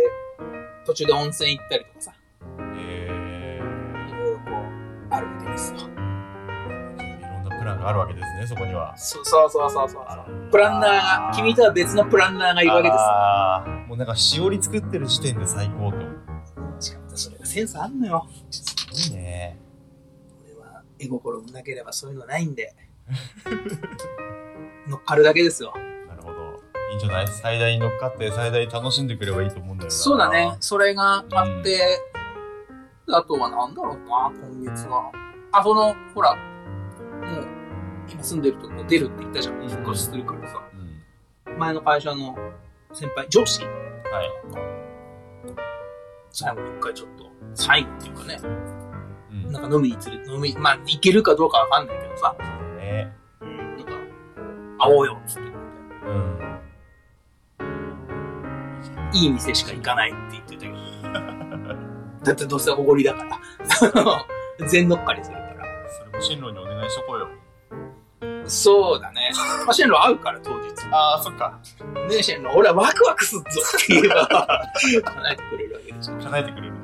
[0.85, 2.13] 途中で温泉行ったりとかさ、
[2.77, 3.61] え
[4.09, 5.79] いろいろこう、あるわけですよ。
[7.73, 8.97] あるわけですね、そこには。
[8.97, 10.03] そうそうそうそうそう。
[10.07, 12.99] あプランナーが、君とは別のプランナーがいるわけですよ。
[13.01, 15.99] あーもうなんかしおり作ってる時点で最高と。
[16.81, 18.27] しかもそれがセンスあんのよ。
[19.09, 19.59] いいね。
[20.45, 22.75] 俺は絵心もなければそういうのないんで。
[24.89, 25.73] 乗っかるだけですよ。
[26.09, 26.63] なるほど。
[26.91, 27.29] いいんじゃない？
[27.29, 29.95] 最大に乗っかって最大に楽しんでくればいいと思うんだよな。
[29.95, 30.57] そうだね。。
[30.61, 32.01] それがあって、
[33.09, 35.11] あとはなんだろうな、今月は。
[35.53, 36.41] あ、その、ほら、も
[37.41, 37.47] う、
[38.09, 39.63] 今住んでるとこ出るって言ったじゃん。
[39.63, 40.63] 引っ越しするからさ。
[41.47, 41.59] うん。
[41.59, 42.37] 前の会社の
[42.93, 43.71] 先輩、上司は
[44.23, 44.31] い。
[46.31, 48.41] 最後に一回ちょっと、最後っていうかね、
[49.31, 49.53] うん。
[49.53, 52.37] なんか飲みに連れて、飲み、まあ、行けるかどうかわかんないけどさ、
[52.79, 53.13] ね。
[53.41, 53.93] うん、なんか、
[54.79, 55.49] 会おうよ、つって。
[56.07, 56.37] うん。
[59.13, 60.77] いい店しか行かないって言ってたけど。
[62.25, 63.41] だってどうせおごりだから。
[64.69, 65.65] 全乗っかりするから。
[65.89, 67.29] それも進路にお願いしとこうよ。
[68.47, 69.31] そうだね。
[69.65, 70.73] まあ、シェンロン会うから、当日。
[70.93, 71.59] ああ、そっか。
[72.09, 74.27] ねシェンロン、俺はワクワクすっぞって言えば、
[75.05, 76.17] 叶えてくれるわけでしょ。
[76.19, 76.79] 叶えてくれるね。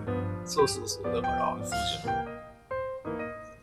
[0.45, 1.05] そうそうそう。
[1.15, 2.29] だから、そうじゃん。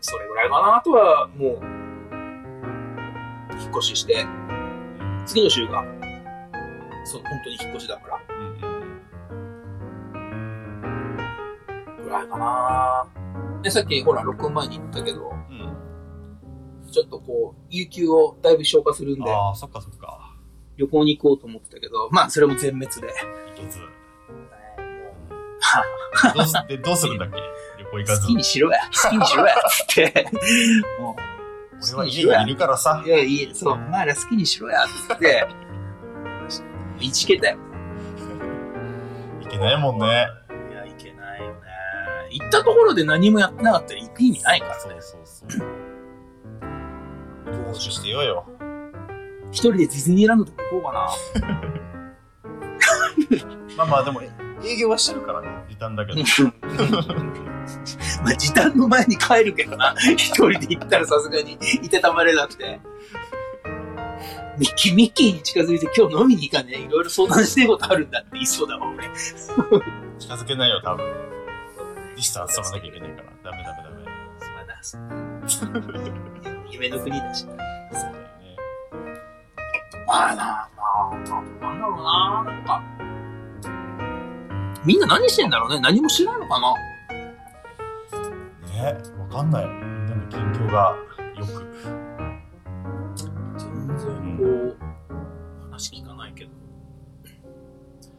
[0.02, 0.76] それぐらいかな。
[0.78, 1.60] あとは、もう、
[3.62, 4.26] 引っ越しして、
[5.26, 5.84] 次の週が、
[7.04, 8.80] そう、本当に引っ越しだから、うんうん
[12.04, 13.06] ぐらいかな。
[13.62, 15.89] で、さっき、ほら、録音前に言ったけど、うん。
[16.90, 16.94] うん。
[16.94, 20.36] ちょっとこう、有給をだいぶ消化するんで、ああ、そっかそっか。
[20.78, 23.08] 旅行に行こうと思ってたけど、まあ、それも全滅で。
[23.08, 23.12] い
[23.56, 23.80] けず。
[26.36, 27.36] どうすでどうするんだっけ？
[27.78, 28.36] 旅行行かず好き。
[28.36, 30.32] にしろや、好きにしろや、つって。
[31.00, 31.16] も
[31.94, 33.12] 俺は家にいるからさう、い。
[33.12, 35.48] や、いい、そう、お前ら好きにしろや、つって。
[37.00, 37.58] いちけたよ。
[39.42, 40.06] いけないもんね。
[40.72, 41.60] いや、いけないよね。
[42.32, 45.02] 行ったところで何もやってなかったら行く意味ないからそうね。
[45.02, 45.50] そうそう。
[47.50, 48.46] 投資してよよ。
[49.52, 51.10] 一人でディズニーランドとか行こうかな。
[53.78, 54.22] まあまあでも、
[54.64, 55.48] 営業はしてるからね。
[55.70, 56.20] 時短だけど。
[58.24, 59.96] まあ、時短の前に帰るけどな。
[60.18, 62.80] 一人で行ったらさすがにいてたまれなくて。
[64.58, 66.74] ミッキー、ミッキーに近づいて今日飲みに行かね？
[66.74, 69.08] いろいろ相談してることあるんだって言いそうだわ、俺。
[70.20, 71.06] 近づけないよ、多分。
[71.06, 73.52] ディスタンス取らなきゃいけないから。
[73.52, 74.00] ダメダメダメ。
[74.82, 76.39] そうだな
[76.80, 77.42] 夢の国だし。
[77.42, 78.56] そうだよね。
[80.08, 82.82] まあな、まあ、なんだろうな、なんか。
[84.86, 86.74] みんな何してんだろうね何も知らんのかな
[88.66, 89.66] ねわかんない。
[89.68, 90.96] みんなの近況が
[91.38, 91.68] よく。
[93.58, 94.78] 全然こう、
[95.70, 96.52] 話聞かないけど。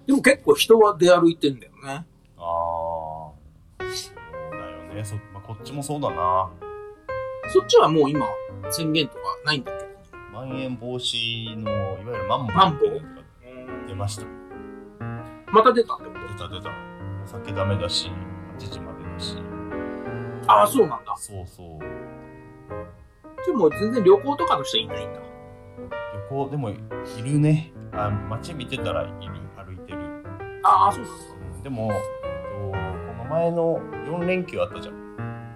[0.07, 2.07] でも結構人は出歩いてんだよね。
[2.37, 2.45] ああ。
[3.91, 5.03] そうだよね。
[5.03, 6.51] そまあ、こっちもそうだな。
[7.49, 8.27] そっちはもう今、
[8.71, 9.79] 宣言とかないんだけ？
[9.85, 9.91] ど。
[10.33, 12.89] まん延防止の、いわゆるマンボウマンボウ？
[12.89, 12.91] っ
[13.41, 14.27] ていうのが出ました。
[15.53, 16.71] また出たってこ出た出た。
[17.25, 18.11] お酒ダメだし、
[18.59, 19.37] 8時までだし。
[19.37, 19.43] と
[20.53, 21.15] ああ、そうなんだ。
[21.17, 21.79] そうそう。
[23.47, 25.21] でも全然旅行とかの人いないんだ。
[25.21, 26.75] 旅行でもい
[27.25, 27.73] るね。
[27.93, 29.13] あ街見てたらいる、
[29.57, 29.99] 歩いてる。
[30.63, 31.15] ああ、そうなんだ。
[31.57, 32.75] うんでも、えっとこ
[33.19, 34.95] の前の4連休あったじゃん。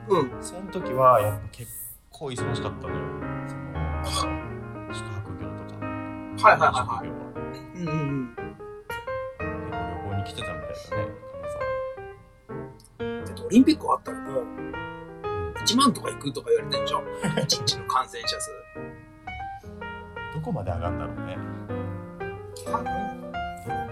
[0.09, 0.43] うん。
[0.43, 1.73] その時はやっぱ結
[2.19, 3.01] 構忙しかったのよ。
[4.05, 5.87] その宿泊業とか。
[6.49, 7.09] はいはいはいはい。
[7.09, 8.37] うんうんうん。
[8.37, 11.13] 結構旅行に来てたみたいだね、
[12.95, 14.65] 金だってオリンピック終わったらもう沢に。
[15.67, 17.03] 1万とか行くとか言われてんじゃん。
[17.35, 18.51] 1日の感染者数。
[20.35, 21.39] どこまで上がるんだろうね。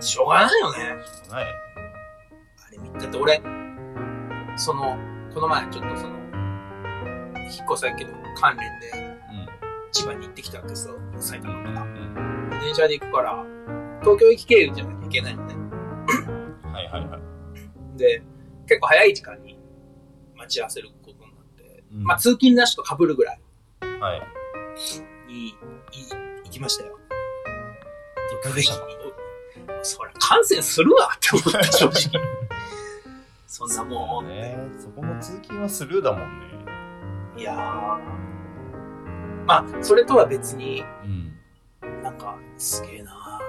[0.00, 0.78] しょうがないよね。
[1.30, 1.44] ない。
[1.44, 3.40] あれって俺、
[4.56, 4.96] その、
[5.34, 6.21] この前ちょっとその、
[7.52, 9.18] 引っ越し先の関連で
[9.92, 10.94] 千葉に行ってきたんですよ。
[11.18, 12.60] 埼玉から。
[12.60, 13.44] 電車で行くから、
[14.00, 15.54] 東京駅経由じゃなきゃいけないのね。
[16.72, 17.98] はいはいはい。
[17.98, 18.22] で、
[18.66, 19.58] 結構早い時間に
[20.34, 23.40] 待ち合わせることになって、うんまあ通勤なしと被るぐらい
[24.00, 24.22] はい。
[25.28, 25.54] にい
[26.44, 26.98] 行きましたよ。
[28.40, 28.86] いかがでしたか
[29.82, 32.22] そりゃ感染するわって思った、正直。
[33.46, 34.28] そんなもん。
[34.28, 34.56] ね。
[34.78, 36.46] そこの通勤はスルーだもんね。
[37.36, 37.56] いやー。
[39.46, 42.02] まあ、それとは別に、うん。
[42.02, 43.40] なんか、すげえな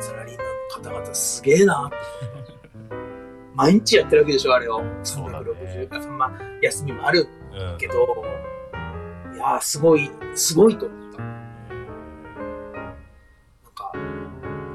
[0.00, 0.44] サラリーマ
[0.82, 1.90] ンの方々すげえな
[3.54, 4.82] 毎日やってるわけでしょ、あれを。
[5.02, 5.50] そうだね
[5.90, 7.78] 360まあ、休みもあるうん。
[7.78, 8.24] けど、
[9.34, 11.18] いやー、すごい、すごいと思った。
[11.22, 11.36] なん
[13.74, 13.92] か、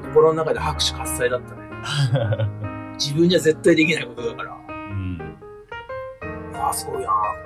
[0.04, 1.66] 心の中で拍手喝采だったね。
[2.98, 4.52] 自分には絶対できないことだから。
[4.68, 5.38] うん。
[6.52, 7.45] いやー、すごいなそうだね。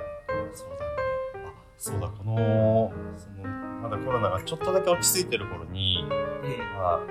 [1.81, 3.49] そうだ、この、その、
[3.81, 6.09] まだコロナがちょっとだけ落ち着いてる頃に、うん。
[6.77, 7.05] まあ、こ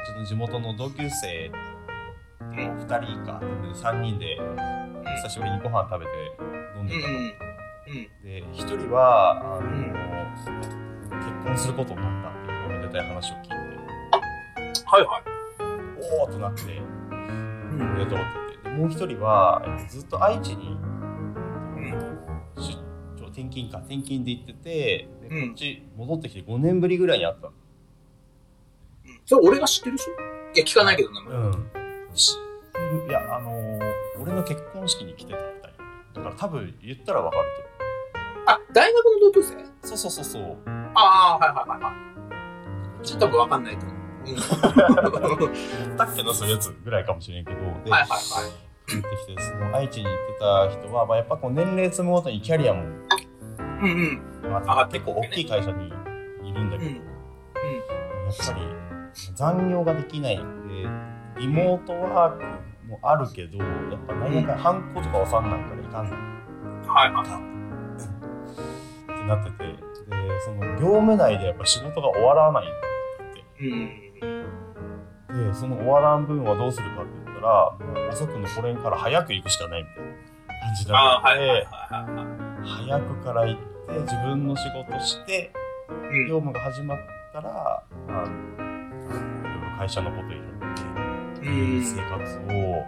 [0.00, 1.52] っちの地元の同級生、
[2.40, 2.78] うん。
[2.78, 3.42] 2人か、
[3.74, 4.38] 3人で、
[5.22, 6.12] 久しぶりにご飯食べて
[6.78, 6.88] 飲んうん。
[6.88, 7.18] でたの。
[7.18, 7.24] うん。
[7.24, 8.22] うん。
[8.24, 9.92] で、1人は、あの、うん
[11.16, 13.54] 結婚することになったっていうおめでたい話を聞いて、
[14.86, 15.22] はいはい。
[16.22, 16.66] おーっとなって、う
[17.76, 17.80] ん。
[17.82, 20.78] おめでとうって言って、でもう1人は、えっとずっと愛知に、
[23.36, 27.52] 転勤か、転勤で行ってて、でうんこっち戻ってきて5年ぶりぐらいに会ったの。
[29.26, 30.10] それ俺が知ってる人？
[30.10, 30.14] い
[30.58, 31.20] や、聞かないけどな。
[31.20, 31.52] うん。
[32.14, 32.34] 知っ
[32.72, 33.80] てるいや、あのー
[34.22, 35.72] 俺の結婚式に来てたみたい。
[36.14, 37.42] だから多分言ったらわかる
[38.46, 39.54] あ、大学の同級生？
[39.82, 40.56] そうそうそうそう。
[40.94, 41.92] ああ、はいはいはいは
[43.02, 43.06] い。
[43.06, 43.96] ちょっと多分わかんないと思う。
[44.28, 47.60] うん、はいだっけな、そういうやつぐらいかもしれんけど。
[47.60, 48.08] で、はいはい。
[48.88, 50.14] 言ってきて、その愛知に行っ
[50.70, 52.84] てた人は、まあ、やっぱこう年齢積むごとにキャリアも、
[53.82, 54.50] うんうん。
[54.50, 55.92] まあ、結構大きい会社に
[56.44, 57.16] いるんだけど、うん
[58.28, 58.62] ぱり
[59.34, 62.44] 残業ができないんでリモートワーク
[62.88, 66.16] もあるけどやっぱ何やかんハンコとか押さんなんからいかんの
[66.92, 67.26] はいはい。
[69.12, 69.76] ってなっててで
[70.44, 75.48] その業務内でやっぱ仕事が終わらないんだってうん。
[75.48, 77.76] でその終わらん分はどうするかって言ったら
[78.10, 82.45] 遅く残れんから早く行くしかないみたいな感じにああ、なって、はいはいはいはい。
[82.66, 85.52] 早くから行って自分の仕事して
[85.88, 86.28] うん。
[86.28, 86.98] 業務が始まっ
[87.32, 88.28] たらあのい
[89.44, 90.42] ろいろ会社のこといろいろ
[91.42, 92.84] うん生活を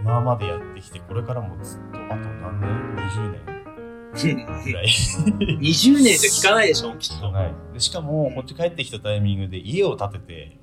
[0.00, 3.58] 今までやってきてこれからもずっとあと何年？20年？
[4.64, 4.86] ぐらい。
[4.86, 7.26] 20年じゃ聞かないでしょ、きっと。
[7.26, 7.54] はない。
[7.74, 10.58] でしかもこっち帰ってきたタイミングで家を建てて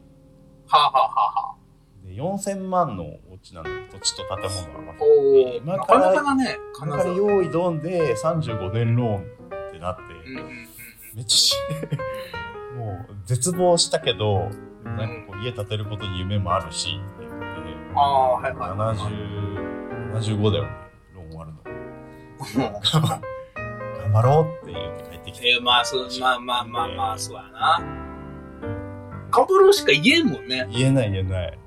[0.70, 1.56] あ、はあはあは
[2.04, 10.68] あ、で4000万のお家なの土地と建物が合わせおお、て今かなからなかだね、今から用意ドンで35年ローンってなって、うんうんうん
[11.16, 11.56] めっちゃし
[12.76, 14.50] もう絶望したけど
[14.84, 17.38] なんかこう家建てることに夢もあるしって言って
[17.96, 18.98] ああ、はいはいはい。
[18.98, 20.70] 70 75だよね
[21.16, 21.62] ローン終わるの
[24.04, 27.80] 頑張ろうって言って帰ってきてえー、まあ、そう、まあまあまあまあ、そうやな。
[29.32, 30.68] 頑張ろうしか言えんもんね。
[30.70, 31.60] 言えない言えない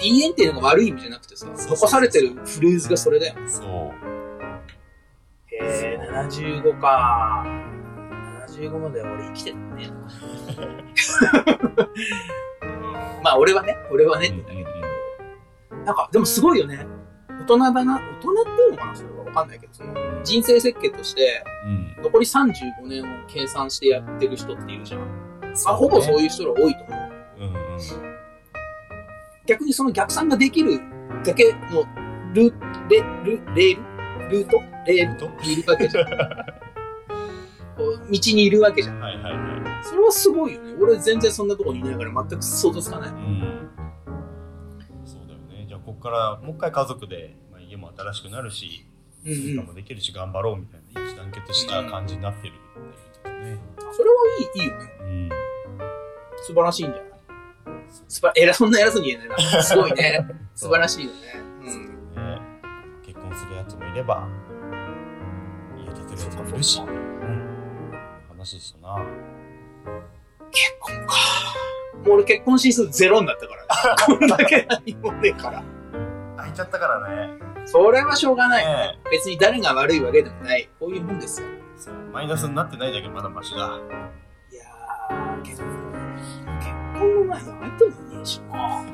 [0.00, 3.34] 言えんっていうのが悪い意味じゃなくてさ、残されてるフレーズがそれだよ。
[3.46, 3.66] そう
[5.48, 7.44] へえ、75か。
[8.48, 9.90] 75まで俺生きてたね。
[13.22, 14.70] まあ、俺はね、俺はねってだけど、
[15.84, 16.86] なんか、でもすごいよね。
[17.28, 25.00] 大人だな、大人っていうのかなそれはわかんないけど、その、人生設計として、うん残り35年を計算してやってる人っているじゃん。
[25.54, 27.40] そうあ、ほぼそういういう人が多いと思う。
[27.40, 28.15] うんうん
[29.46, 30.80] 逆にその逆算ができる
[31.24, 31.86] だけの
[32.34, 32.52] ル、
[32.90, 33.76] レ、ル、レー
[34.28, 34.40] ル？
[34.40, 34.60] ルート？
[34.86, 35.18] レール？
[35.18, 36.06] とにいるわけじゃん。
[37.76, 39.00] 道にいるわけじゃん。
[39.00, 40.74] はいはいはそれはすごいよね。
[40.80, 43.10] 俺全然そんなとこにいないから全く想像つかない。
[43.10, 43.70] いうん
[45.04, 48.86] そうだよねじゃあここからもう一回家族で、まあ、家も新しくなるし
[49.24, 49.38] うんうん。
[49.38, 53.58] 生活もできるし頑張ろうみたいな一致団結した感じになってるっていうね
[53.92, 54.16] それは
[54.54, 54.90] いい、いいよね。
[55.00, 55.28] うん
[56.38, 57.05] 素晴らしいんじゃない
[58.08, 59.62] すば、偉そんな偉そうに言えないな。
[59.62, 60.26] すごいね。
[60.54, 61.18] 素晴らしいよね。
[61.62, 62.14] うん。
[62.14, 62.40] ね
[63.04, 64.26] 結婚するやつもいれば
[65.76, 67.92] 家建てるやつもいるし、うん、
[68.28, 69.04] 話でしたな
[70.50, 71.14] 結婚か。
[72.04, 74.18] もう俺結婚指数ゼロになったからね。
[74.18, 75.62] こんだけ何もねえから。
[76.36, 78.64] 開いちゃったからねそれはしょうがない。
[78.64, 80.68] ね別に誰が悪いわけでもない。
[80.78, 81.48] こういうもんですよ。
[82.12, 83.78] マイナスになってないだけまだマシだ
[86.98, 88.84] 婚の前に相手もねえしな。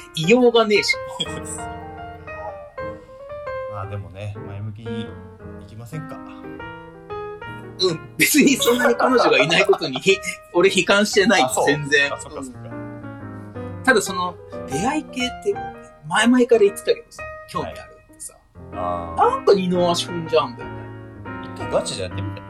[0.16, 0.94] 異様がねえし
[3.72, 5.02] まあでもね前向きに
[5.62, 6.16] いきませんか？
[6.16, 6.22] な。
[6.32, 8.14] うん。
[8.18, 10.00] 別にそんなに彼女がいないことに、
[10.52, 12.18] 俺悲観してない全然あ。
[12.20, 12.60] そっかそっか
[13.84, 14.36] ただその、
[14.68, 15.54] 出会い系って、
[16.06, 18.34] 前々から言ってたけどさ、興味あるってさ、
[18.74, 20.76] あなんか二の足踏んじゃうんだよね。
[21.24, 22.49] あ一回ガチでやってみたらいい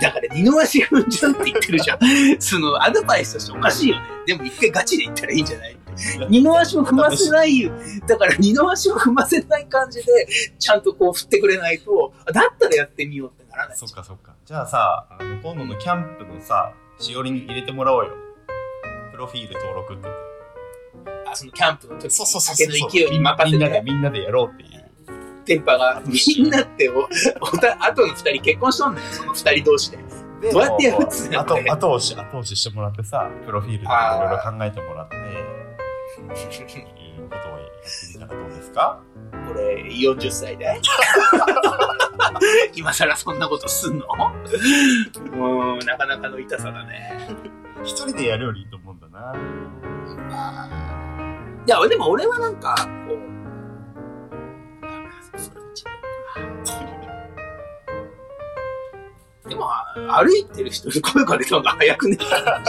[0.00, 1.98] だから二の足踏んじゃうって言ってるじゃん。
[2.40, 4.02] その、アドバイスとしておかしいよね。
[4.26, 5.76] でも一回ガチで言ったらいいんじゃない？
[6.30, 7.72] 二の足を踏ませないよ。
[8.06, 10.26] だから二の足を踏ませない感じで、
[10.58, 13.76] ちゃんとこう振ってくれないと、あだったらやってみようってならない。
[13.76, 18.10] そっかそっかじゃあさあの今度のキャンプのさしおりに入れてもらおうよ
[19.12, 20.08] プロフィール登録って
[21.30, 24.79] あ、そのキャンプの時、そうそうそう酒の勢いに任せみんなでて、みんなでやろうっていう
[25.44, 27.08] 電波が、みんなってお、お
[27.58, 29.98] た、後の二人結婚しとんねん、その二人同士で。
[30.40, 35.24] でどうやってやるっつうのあと後押し後押ししてもらってさプロフィールでいろいろ考えてもらっていう
[37.28, 39.02] ことをやってみたらどうですか？
[39.48, 40.80] これ、40歳で。
[42.74, 44.06] 今更そんなことすんの？
[45.36, 47.28] もう、なかなかの痛さだね。
[47.82, 49.34] 一人でやるよりいいと思うんだな。
[51.66, 52.74] いや、でも俺はなんか、
[53.08, 53.18] こう、
[59.50, 62.16] でも、あ歩いてる人に声かけた方が早くね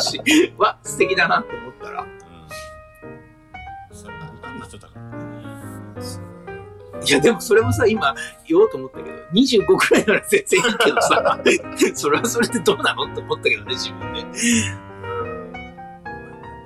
[0.01, 0.19] し、
[0.57, 2.01] は素敵だなって思ったら。
[2.01, 3.95] うん。
[3.95, 5.11] それ何の人だからね。
[7.05, 8.15] いや、でもそれもさ、今
[8.47, 11.39] 言おうと思ったけど、25くらいなら全然いいけどさ、
[11.93, 14.23] それはそれでどうなのって思ったけどね、自分で。
[14.23, 14.29] ま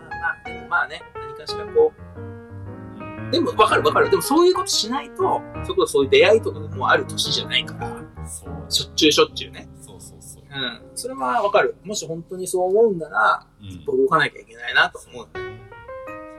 [0.08, 4.10] あまあ、でもまあね、何かしらこう、でも分かる分かる。
[4.10, 8.06] でもそういうことしないと、それこそそういう出会いとかもある年じゃないから。
[8.70, 9.68] しょっちゅうしょっちゅうね。
[10.56, 10.82] そうん。
[10.96, 11.76] それは分かる。
[11.84, 13.86] もし本当にそう思うんなら、うん。
[13.86, 15.28] 動かなきゃいけないなと思う。
[15.34, 15.44] そう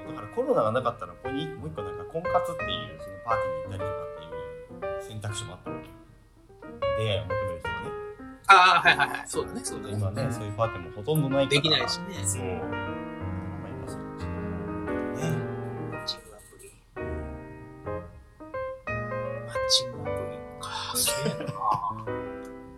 [0.09, 5.93] だからコロナがなかったら、ここにもう一個なんか婚活っていう、そのパーティーに行ったりとかっていう選択肢もあったわけよ。
[6.99, 7.91] 出会いを求める人がね。
[8.49, 9.19] ああ、はいはいはい。
[9.27, 9.95] そうだね、そうだね。
[9.95, 11.61] 今ね、そういうパーティーもほとんどないから。
[11.61, 12.15] できないしね。
[12.25, 12.43] そう。
[12.43, 12.57] まあ
[13.69, 14.31] 今そっちね。
[15.91, 16.71] マッチングアプリ。
[19.47, 20.97] マッチングアプリか。
[20.97, 21.53] すげえな。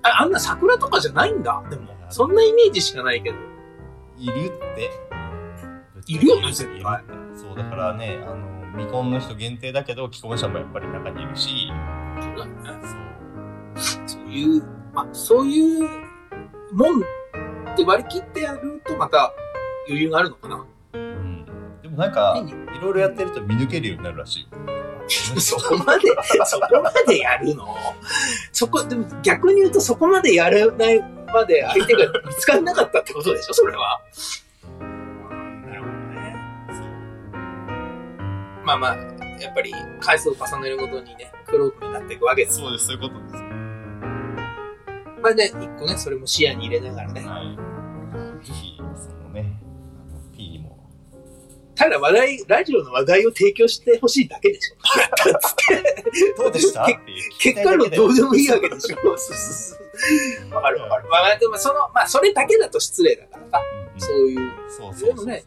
[0.08, 1.62] あ、あんな桜とかじゃないんだ。
[1.70, 3.36] でも、そんなイメージしかないけど。
[4.18, 4.90] いるって。
[6.06, 7.02] いるよね絶対
[7.34, 11.70] そう、だからね、あの、未婚の人限定だけど、既婚者もやっぱり中にいるし、
[12.20, 12.52] そうだね。
[13.76, 14.08] そう。
[14.08, 16.08] そういう、まあ、そういう
[16.72, 19.32] もんって割り切ってやるとまた
[19.86, 20.66] 余裕があるのかな。
[20.94, 21.46] うん。
[21.82, 24.77] でもなんか、いろいろやってると見抜けるようになるらしいよ。
[25.40, 26.08] そこまで、
[26.44, 27.66] そこまでやるの？
[28.52, 31.00] そこ、でも逆に言うとそこまでやらない
[31.32, 33.54] まで相手が見つからなかったってことでしょ？
[33.54, 34.00] それは。
[34.80, 36.36] なるほどね。
[38.64, 38.96] まあまあ、
[39.40, 42.58] やっぱり回数を重ねるごとにね、クロークになっていくわけです。
[42.58, 43.34] そうです、そういうことです。
[45.22, 47.20] まあね、一個ね、それも視野に入れながらね。
[47.26, 47.56] はい。
[48.46, 48.82] ぜひ、そ
[49.24, 49.58] のね。
[51.78, 54.76] ただ話題、ラジオの話題を提供してほしいだけでしょ。
[56.42, 56.84] どうでした？
[57.38, 58.96] 結果論どうでもいいわけでしょ。
[60.54, 61.08] わかるわかる。
[61.08, 63.62] まあでもその、まあそれだけだと失礼だからさ。
[63.98, 65.44] そういうそうそうそうね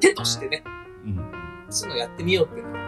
[0.00, 0.62] 手としてね、
[1.04, 1.32] うん。
[1.70, 2.78] そういうのやってみようっていうのは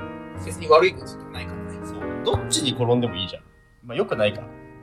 [0.45, 1.81] 別に悪いことじゃないからね。
[1.85, 2.01] そう。
[2.25, 3.43] どっちに転んでもいいじゃん。
[3.85, 4.43] まあ、よくないか。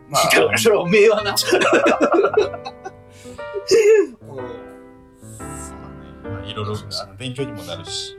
[0.09, 1.35] まだからそれはおめえはな。
[6.47, 8.17] いろいろあの勉強にもなるし。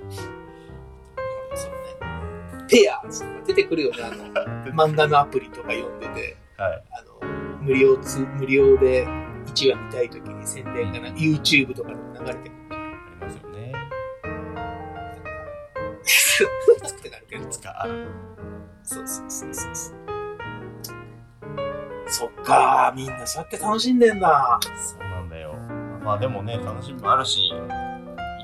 [1.55, 2.67] そうね。
[2.69, 3.99] ペアとか出てくるよね。
[4.03, 6.85] あの、 漫画のアプリとか読んでて、はい。
[6.93, 9.07] あの、無料つ、無料で
[9.47, 12.59] 1話見たいときに宣伝がな、YouTube とかでも流れてくる。
[12.71, 12.75] あ
[13.21, 13.73] りますよね。
[16.89, 17.51] ってなるけど。
[18.83, 19.99] そうそうそうそうそう。
[22.11, 24.59] そっかみんなそうやって楽しんでんだ。
[24.77, 25.55] そうなんだよ。
[26.03, 27.53] まあでもね、楽しみもあるし、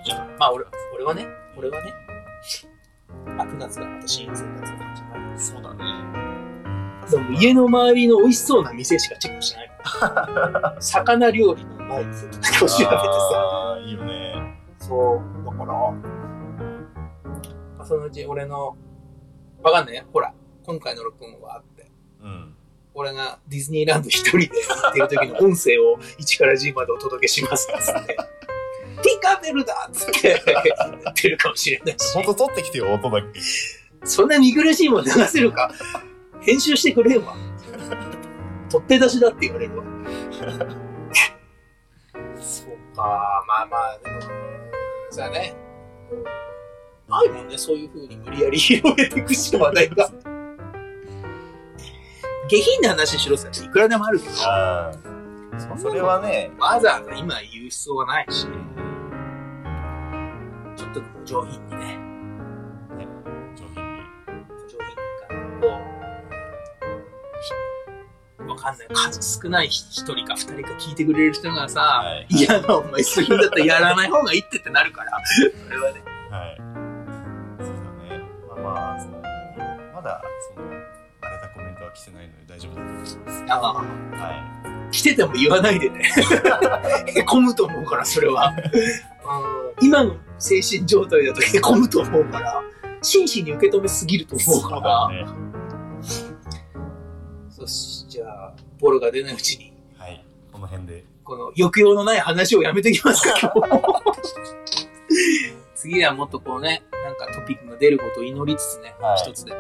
[0.05, 0.37] じゃん。
[0.39, 1.27] まあ俺、俺はね、
[1.57, 1.93] 俺はね、
[3.39, 5.39] あ、9月からまた新生活が始まる。
[5.39, 5.85] そうだね。
[7.11, 9.71] でも家の周りの美味しそうな店しかチェックしない。
[10.81, 13.79] 魚料理のうまい店とかを調べてさ。
[13.85, 14.61] いいよね。
[14.79, 15.95] そう、だから、ま
[17.81, 18.77] あそのうち俺の、
[19.63, 20.33] わかんないほら、
[20.65, 21.91] 今回の録音はあって、
[22.23, 22.55] うん。
[22.95, 28.17] 俺がディズニーランド一人で行ってる時の音声を1から10までお届けしますっつって、
[29.03, 30.55] ティンカーベルだっつって言
[31.11, 33.29] ってるかもしれないしほん、と撮ってきてよ、音だけ。
[34.05, 35.71] そんな見苦しいもん流せるか、
[36.41, 37.35] 編集してくれんわ。
[38.71, 39.85] 取って出しだって言われるわ。
[42.41, 44.21] そうか、まあまあ、でも、
[45.11, 45.55] さあね、
[47.09, 50.11] ないもんね、そういう風に無理やり広げていくしか話題が。
[52.49, 54.33] 下品な話しろさ、いくらでもあるけど。
[55.79, 58.47] それはね、わざわざ今言う必要はないし、
[60.95, 61.99] ちょっと上品にね、
[63.57, 63.99] 上品に。
[64.69, 65.67] 上品にいかないと、
[68.49, 68.89] わかんない。
[68.95, 75.43] 数少ない一人か二人か聞いてくれる人がさ、はい嫌なお前するんだったらやらない方がいいってってなるから、 そ
[75.73, 76.01] れはね。
[76.31, 76.57] はい。
[76.57, 77.83] そうだ
[78.15, 78.23] ね。
[78.49, 79.21] まあまあ、その、
[79.95, 80.23] まだ、
[80.55, 80.67] その、
[81.23, 83.19] 荒れたコメントは来てないので大丈夫だと思います。
[83.49, 83.83] ああ、は
[84.93, 86.05] 来てても言わないでね。
[87.17, 88.55] へこむと思うから、それは。
[89.27, 92.63] うん今の精神状態だとへこむと思うから、
[93.03, 94.39] 真摯に受け止めすぎるとい。
[94.47, 95.09] 思うから。
[95.09, 95.27] ね。
[97.49, 100.25] そし、じゃあ、ボロが出ないうちに、はい。
[100.53, 101.05] この辺で。
[101.23, 103.67] この抑揚のない話をやめてきますか、今
[104.21, 109.59] 日次はもっとこうね、なんかトピックが出ることを祈りつつね、はい一つでね。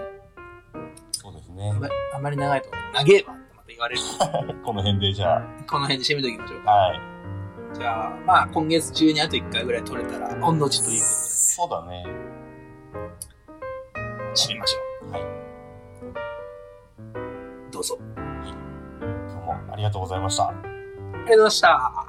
[1.12, 1.72] そうですね
[2.14, 2.18] あ。
[2.18, 4.01] まり長いと、長えわってまた言われる。
[4.64, 6.70] この辺でじゃこの辺で締めておきましょうか。
[6.72, 6.77] あ。
[6.89, 7.14] はい。
[7.75, 12.05] じゃあ、まあ、今月中にあと1回ぐらい取れたら、御の字というこそうだね。
[12.05, 12.14] とで、
[14.35, 15.22] 締めましょはい。
[15.22, 15.27] う。
[17.72, 17.99] どうぞ。
[18.16, 18.25] 今
[19.29, 20.49] 日もありがとうございました。
[20.49, 20.72] ありがとう
[21.25, 22.07] ございました。